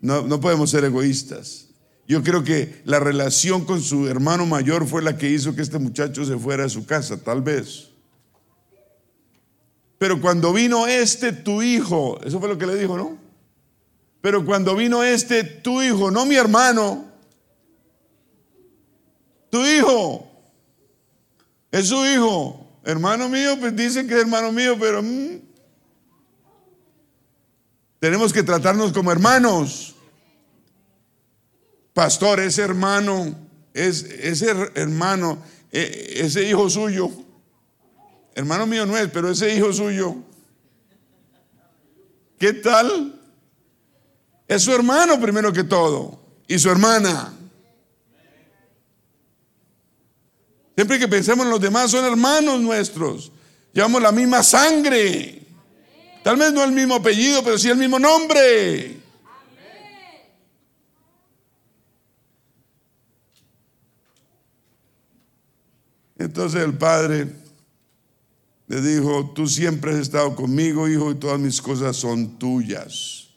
[0.00, 1.66] No, no podemos ser egoístas.
[2.08, 5.78] Yo creo que la relación con su hermano mayor fue la que hizo que este
[5.78, 7.90] muchacho se fuera a su casa, tal vez.
[9.98, 13.18] Pero cuando vino este tu hijo, eso fue lo que le dijo, ¿no?
[14.22, 17.04] Pero cuando vino este tu hijo, no mi hermano,
[19.50, 20.29] tu hijo,
[21.70, 25.40] es su hijo, hermano mío, pues dicen que es hermano mío, pero mm,
[27.98, 29.94] tenemos que tratarnos como hermanos
[31.92, 33.36] pastor, ese hermano,
[33.74, 37.10] es, ese hermano, e, ese hijo suyo,
[38.34, 40.16] hermano mío no es, pero ese hijo suyo,
[42.38, 43.20] ¿qué tal?
[44.48, 47.34] Es su hermano primero que todo y su hermana.
[50.74, 53.32] Siempre que pensemos en los demás son hermanos nuestros.
[53.72, 55.46] Llevamos la misma sangre.
[56.22, 59.00] Tal vez no el mismo apellido, pero sí el mismo nombre.
[66.18, 67.28] Entonces el padre
[68.66, 73.30] le dijo, tú siempre has estado conmigo, hijo, y todas mis cosas son tuyas.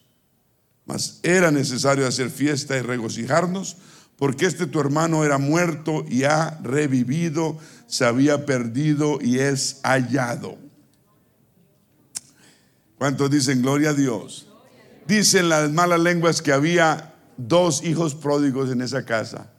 [0.86, 3.78] Mas era necesario hacer fiesta y regocijarnos,
[4.24, 7.58] porque este tu hermano era muerto y ha revivido,
[7.88, 10.58] se había perdido y es hallado.
[12.98, 14.48] ¿Cuántos dicen gloria a Dios?
[15.06, 19.52] Dicen las malas lenguas que había dos hijos pródigos en esa casa.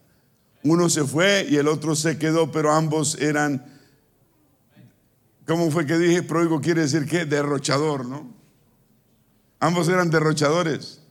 [0.62, 3.66] Uno se fue y el otro se quedó, pero ambos eran,
[5.46, 6.22] ¿cómo fue que dije?
[6.22, 8.32] Pródigo quiere decir que derrochador, ¿no?
[9.60, 11.03] Ambos eran derrochadores.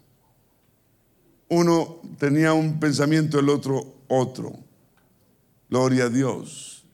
[1.53, 4.53] Uno tenía un pensamiento, el otro otro.
[5.69, 6.85] Gloria a Dios.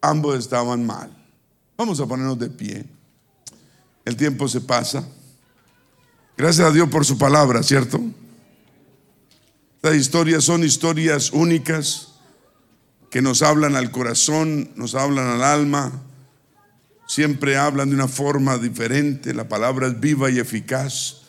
[0.00, 1.10] Ambos estaban mal.
[1.76, 2.84] Vamos a ponernos de pie.
[4.04, 5.06] El tiempo se pasa.
[6.36, 8.00] Gracias a Dios por su palabra, ¿cierto?
[9.76, 12.14] Estas historias son historias únicas
[13.10, 16.02] que nos hablan al corazón, nos hablan al alma,
[17.06, 19.34] siempre hablan de una forma diferente.
[19.34, 21.21] La palabra es viva y eficaz,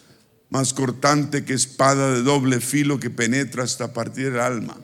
[0.54, 4.78] más cortante que espada de doble filo que penetra hasta partir el alma.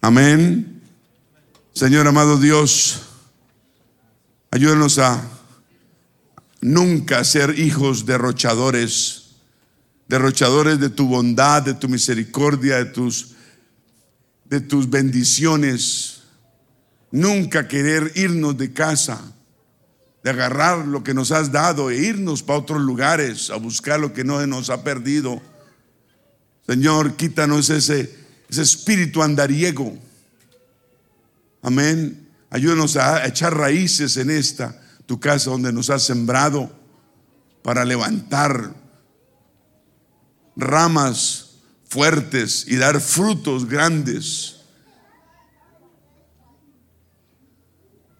[0.00, 0.82] Amén.
[1.74, 3.02] Señor amado Dios,
[4.52, 5.20] ayúdanos a
[6.60, 9.24] nunca ser hijos derrochadores
[10.06, 13.34] derrochadores de tu bondad, de tu misericordia, de tus,
[14.44, 16.20] de tus bendiciones.
[17.10, 19.20] Nunca querer irnos de casa,
[20.26, 24.12] de agarrar lo que nos has dado e irnos para otros lugares a buscar lo
[24.12, 25.40] que no nos ha perdido.
[26.66, 28.12] Señor, quítanos ese,
[28.48, 29.96] ese espíritu andariego.
[31.62, 32.28] Amén.
[32.50, 36.76] Ayúdanos a echar raíces en esta, tu casa donde nos has sembrado,
[37.62, 38.74] para levantar
[40.56, 41.50] ramas
[41.88, 44.55] fuertes y dar frutos grandes.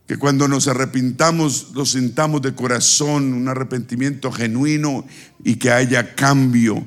[0.06, 5.04] Que cuando nos arrepintamos, lo sintamos de corazón, un arrepentimiento genuino
[5.44, 6.86] y que haya cambio.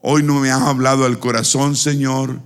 [0.00, 2.40] Hoy no me has hablado al corazón, Señor.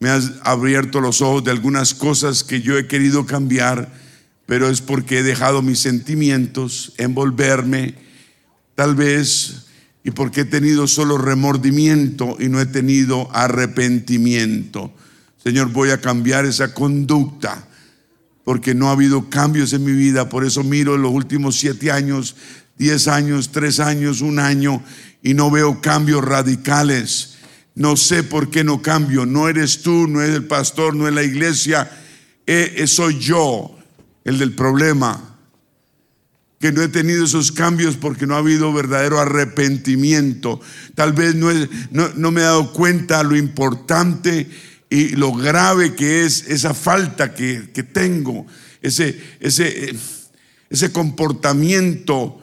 [0.00, 3.92] Me has abierto los ojos de algunas cosas que yo he querido cambiar,
[4.46, 7.94] pero es porque he dejado mis sentimientos envolverme,
[8.74, 9.66] tal vez,
[10.02, 14.92] y porque he tenido solo remordimiento y no he tenido arrepentimiento.
[15.42, 17.68] Señor, voy a cambiar esa conducta
[18.48, 20.30] porque no ha habido cambios en mi vida.
[20.30, 22.34] Por eso miro los últimos siete años,
[22.78, 24.82] diez años, tres años, un año
[25.22, 27.34] y no veo cambios radicales.
[27.74, 29.26] No sé por qué no cambio.
[29.26, 31.90] No eres tú, no es el pastor, no es la iglesia.
[32.46, 33.76] Eh, eh, soy yo
[34.24, 35.36] el del problema.
[36.58, 40.58] Que no he tenido esos cambios porque no ha habido verdadero arrepentimiento.
[40.94, 41.50] Tal vez no,
[41.90, 44.48] no, no me he dado cuenta lo importante
[44.90, 48.46] y lo grave que es esa falta que, tengo,
[48.80, 49.94] ese, ese,
[50.70, 52.42] ese comportamiento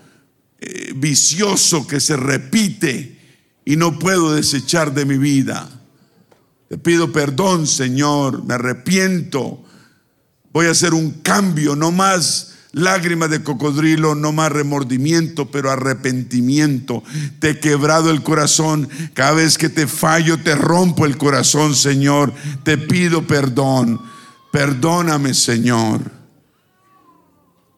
[0.59, 3.17] eh, vicioso que se repite
[3.65, 5.69] y no puedo desechar de mi vida.
[6.69, 9.63] Te pido perdón, Señor, me arrepiento.
[10.51, 17.03] Voy a hacer un cambio, no más lágrimas de cocodrilo, no más remordimiento, pero arrepentimiento.
[17.39, 18.89] Te he quebrado el corazón.
[19.13, 22.33] Cada vez que te fallo, te rompo el corazón, Señor.
[22.63, 24.01] Te pido perdón.
[24.51, 26.01] Perdóname, Señor.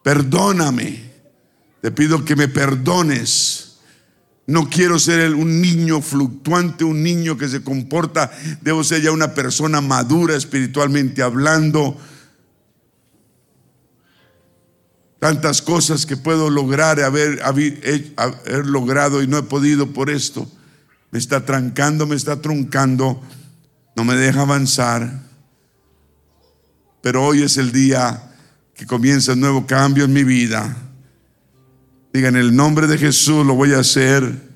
[0.02, 1.12] Perdóname.
[1.80, 3.76] Te pido que me perdones.
[4.48, 8.32] No quiero ser un niño fluctuante, un niño que se comporta.
[8.62, 11.96] Debo ser ya una persona madura espiritualmente hablando
[15.18, 20.50] tantas cosas que puedo lograr, haber, haber, logrado y no he podido por esto.
[21.10, 23.20] Me está trancando, me está truncando,
[23.96, 25.22] no me deja avanzar.
[27.02, 28.32] Pero hoy es el día
[28.74, 30.76] que comienza un nuevo cambio en mi vida.
[32.12, 34.48] Diga, en el nombre de Jesús lo voy a hacer.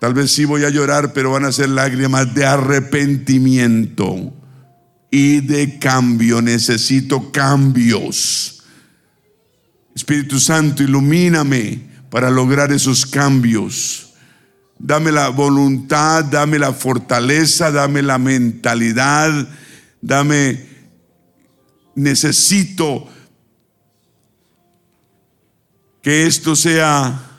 [0.00, 4.34] Tal vez sí voy a llorar, pero van a ser lágrimas de arrepentimiento
[5.10, 6.42] y de cambio.
[6.42, 8.51] Necesito cambios.
[9.94, 14.14] Espíritu Santo, ilumíname para lograr esos cambios.
[14.78, 19.48] Dame la voluntad, dame la fortaleza, dame la mentalidad,
[20.00, 20.66] dame,
[21.94, 23.08] necesito
[26.02, 27.30] que esto sea,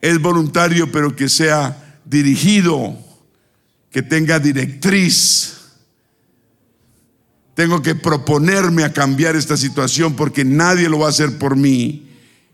[0.00, 2.98] es voluntario, pero que sea dirigido,
[3.90, 5.61] que tenga directriz
[7.54, 12.08] tengo que proponerme a cambiar esta situación porque nadie lo va a hacer por mí.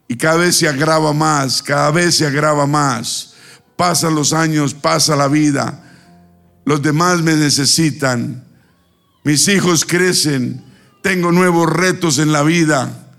[0.08, 3.34] Y cada vez se agrava más, cada vez se agrava más.
[3.76, 5.84] Pasan los años, pasa la vida.
[6.64, 8.44] Los demás me necesitan.
[9.22, 10.64] Mis hijos crecen.
[11.02, 13.12] Tengo nuevos retos en la vida.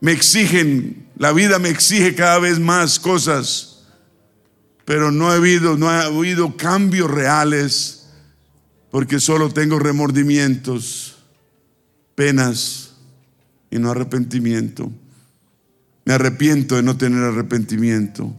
[0.00, 3.80] Me exigen, la vida me exige cada vez más cosas.
[4.84, 7.97] Pero no ha habido, no ha habido cambios reales
[8.90, 11.16] porque solo tengo remordimientos,
[12.14, 12.94] penas
[13.70, 14.90] y no arrepentimiento.
[16.04, 18.34] Me arrepiento de no tener arrepentimiento.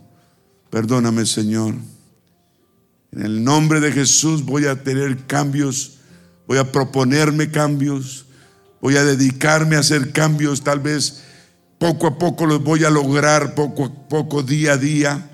[0.70, 1.76] Perdóname, Señor.
[3.12, 5.98] En el nombre de Jesús voy a tener cambios,
[6.48, 8.26] voy a proponerme cambios,
[8.82, 11.24] voy a dedicarme a hacer cambios, tal vez
[11.80, 15.30] poco a poco los voy a lograr, poco a poco, día a día,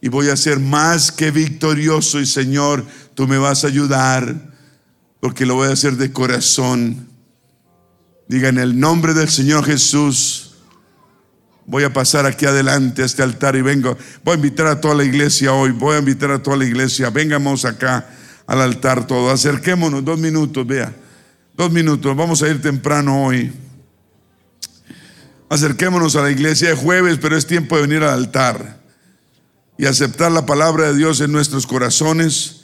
[0.00, 2.84] y voy a ser más que victorioso y Señor,
[3.14, 4.52] tú me vas a ayudar
[5.20, 7.08] porque lo voy a hacer de corazón.
[8.28, 10.54] Diga en el nombre del Señor Jesús.
[11.66, 13.96] Voy a pasar aquí adelante a este altar y vengo.
[14.24, 15.72] Voy a invitar a toda la iglesia hoy.
[15.72, 17.10] Voy a invitar a toda la iglesia.
[17.10, 18.08] Vengamos acá
[18.46, 19.32] al altar todos.
[19.32, 20.94] Acerquémonos dos minutos, vea.
[21.56, 22.16] Dos minutos.
[22.16, 23.52] Vamos a ir temprano hoy.
[25.48, 28.77] Acerquémonos a la iglesia de jueves, pero es tiempo de venir al altar
[29.78, 32.62] y aceptar la palabra de Dios en nuestros corazones.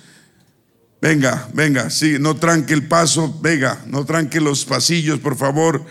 [1.01, 5.85] Venga, venga, sí, no tranque el paso, venga, no tranque los pasillos, por favor,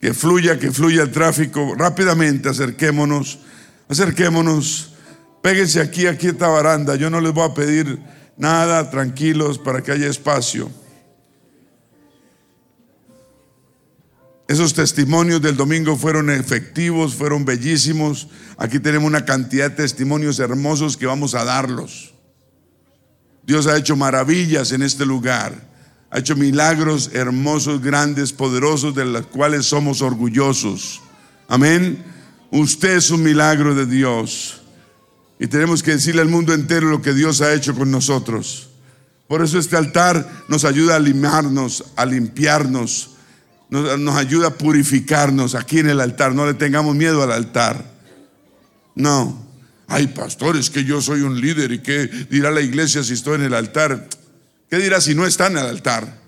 [0.00, 1.74] que fluya, que fluya el tráfico.
[1.76, 3.40] Rápidamente acerquémonos,
[3.88, 4.94] acerquémonos.
[5.42, 6.94] Péguense aquí, aquí esta baranda.
[6.94, 7.98] Yo no les voy a pedir
[8.36, 10.70] nada, tranquilos, para que haya espacio.
[14.48, 18.28] Esos testimonios del domingo fueron efectivos, fueron bellísimos.
[18.56, 22.14] Aquí tenemos una cantidad de testimonios hermosos que vamos a darlos.
[23.46, 25.68] Dios ha hecho maravillas en este lugar.
[26.10, 31.02] Ha hecho milagros hermosos, grandes, poderosos, de los cuales somos orgullosos.
[31.46, 32.02] Amén.
[32.50, 34.62] Usted es un milagro de Dios.
[35.38, 38.70] Y tenemos que decirle al mundo entero lo que Dios ha hecho con nosotros.
[39.28, 43.10] Por eso este altar nos ayuda a limarnos, a limpiarnos,
[43.70, 46.34] nos, nos, ayuda a purificarnos aquí en el altar.
[46.34, 47.84] No le tengamos miedo al altar.
[48.94, 49.46] No.
[49.86, 53.44] Ay, pastores, que yo soy un líder y qué dirá la iglesia si estoy en
[53.44, 54.08] el altar.
[54.68, 56.18] ¿Qué dirá si no está en el altar?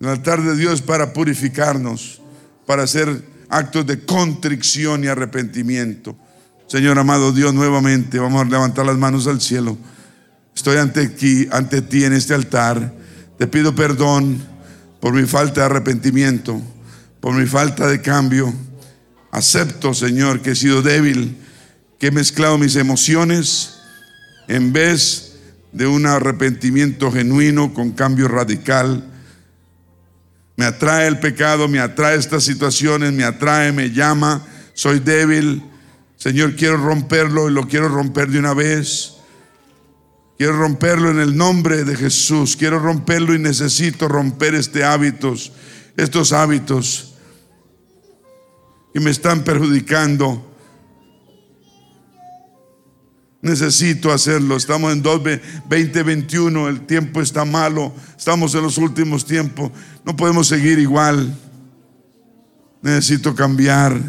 [0.00, 2.20] El altar de Dios es para purificarnos,
[2.66, 6.14] para hacer actos de contrición y arrepentimiento.
[6.66, 9.78] Señor amado Dios, nuevamente vamos a levantar las manos al cielo.
[10.54, 12.92] Estoy ante aquí, ante ti en este altar.
[13.38, 14.42] Te pido perdón
[15.00, 16.60] por mi falta de arrepentimiento,
[17.20, 18.52] por mi falta de cambio.
[19.30, 21.36] Acepto, Señor, que he sido débil,
[21.98, 23.74] que he mezclado mis emociones
[24.46, 25.34] en vez
[25.72, 29.10] de un arrepentimiento genuino con cambio radical.
[30.56, 35.64] Me atrae el pecado, me atrae estas situaciones, me atrae, me llama, soy débil.
[36.16, 39.13] Señor, quiero romperlo y lo quiero romper de una vez.
[40.36, 42.56] Quiero romperlo en el nombre de Jesús.
[42.56, 45.52] Quiero romperlo y necesito romper este hábitos,
[45.96, 47.14] estos hábitos
[48.92, 50.50] que me están perjudicando.
[53.42, 54.56] Necesito hacerlo.
[54.56, 59.70] Estamos en 2021, el tiempo está malo, estamos en los últimos tiempos.
[60.04, 61.38] No podemos seguir igual.
[62.82, 64.00] Necesito cambiar.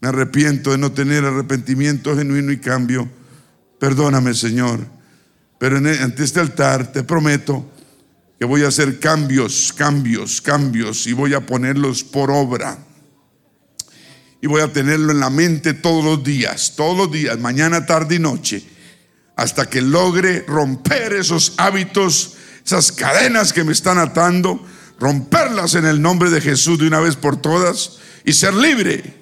[0.00, 3.17] Me arrepiento de no tener arrepentimiento genuino y cambio.
[3.78, 4.86] Perdóname, Señor.
[5.58, 7.70] Pero e, ante este altar te prometo
[8.38, 12.78] que voy a hacer cambios, cambios, cambios y voy a ponerlos por obra.
[14.40, 18.14] Y voy a tenerlo en la mente todos los días, todos los días, mañana, tarde
[18.16, 18.64] y noche,
[19.34, 22.36] hasta que logre romper esos hábitos
[22.68, 24.62] esas cadenas que me están atando,
[25.00, 27.96] romperlas en el nombre de Jesús de una vez por todas
[28.26, 29.14] y ser libre.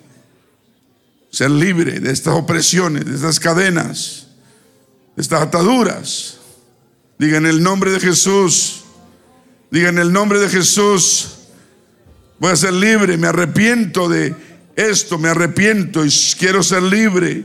[1.30, 4.25] Ser libre de estas opresiones, de estas cadenas, de
[5.16, 6.38] estas ataduras.
[7.18, 8.84] Diga en el nombre de Jesús.
[9.70, 11.38] Diga en el nombre de Jesús.
[12.38, 14.34] Voy a ser libre, me arrepiento de
[14.76, 17.44] esto, me arrepiento y quiero ser libre.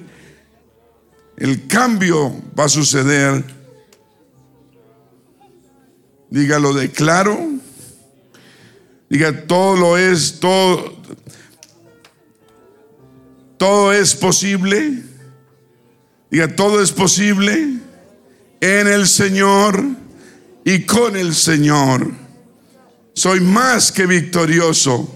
[1.38, 3.44] El cambio va a suceder
[6.32, 7.38] Diga, lo declaro.
[9.10, 10.98] Diga, todo lo es, todo,
[13.58, 15.04] todo es posible.
[16.32, 17.68] Diga, todo es posible
[18.62, 19.84] en el Señor
[20.64, 22.10] y con el Señor.
[23.14, 25.14] Soy más que victorioso.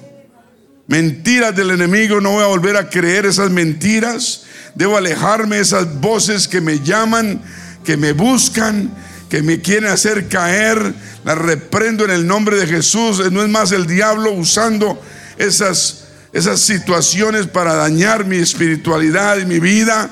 [0.87, 4.43] Mentiras del enemigo, no voy a volver a creer esas mentiras.
[4.75, 7.41] Debo alejarme de esas voces que me llaman,
[7.85, 8.91] que me buscan,
[9.29, 10.93] que me quieren hacer caer,
[11.23, 13.31] la reprendo en el nombre de Jesús.
[13.31, 15.01] No es más el diablo usando
[15.37, 20.09] esas, esas situaciones para dañar mi espiritualidad y mi vida.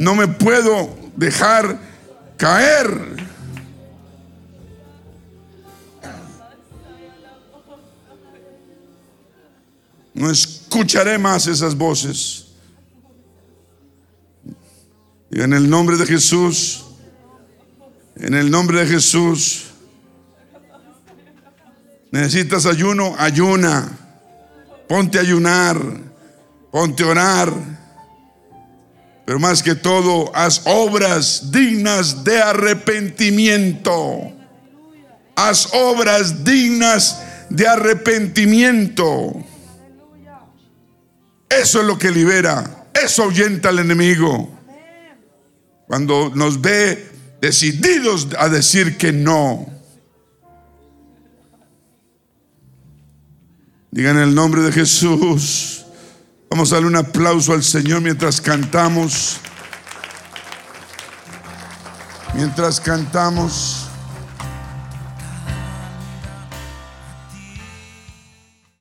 [0.00, 1.78] No me puedo dejar
[2.38, 3.22] caer.
[10.14, 12.46] No escucharé más esas voces.
[15.30, 16.86] Y en el nombre de Jesús.
[18.16, 19.66] En el nombre de Jesús.
[22.10, 23.98] Necesitas ayuno, ayuna.
[24.88, 25.78] Ponte a ayunar.
[26.70, 27.79] Ponte a orar.
[29.30, 34.32] Pero más que todo, haz obras dignas de arrepentimiento.
[35.36, 39.32] Haz obras dignas de arrepentimiento.
[41.48, 42.88] Eso es lo que libera.
[42.92, 44.50] Eso ahuyenta al enemigo.
[45.86, 49.64] Cuando nos ve decididos a decir que no.
[53.92, 55.79] Digan el nombre de Jesús.
[56.52, 59.36] Vamos a darle un aplauso al Señor mientras cantamos.
[62.34, 63.89] Mientras cantamos.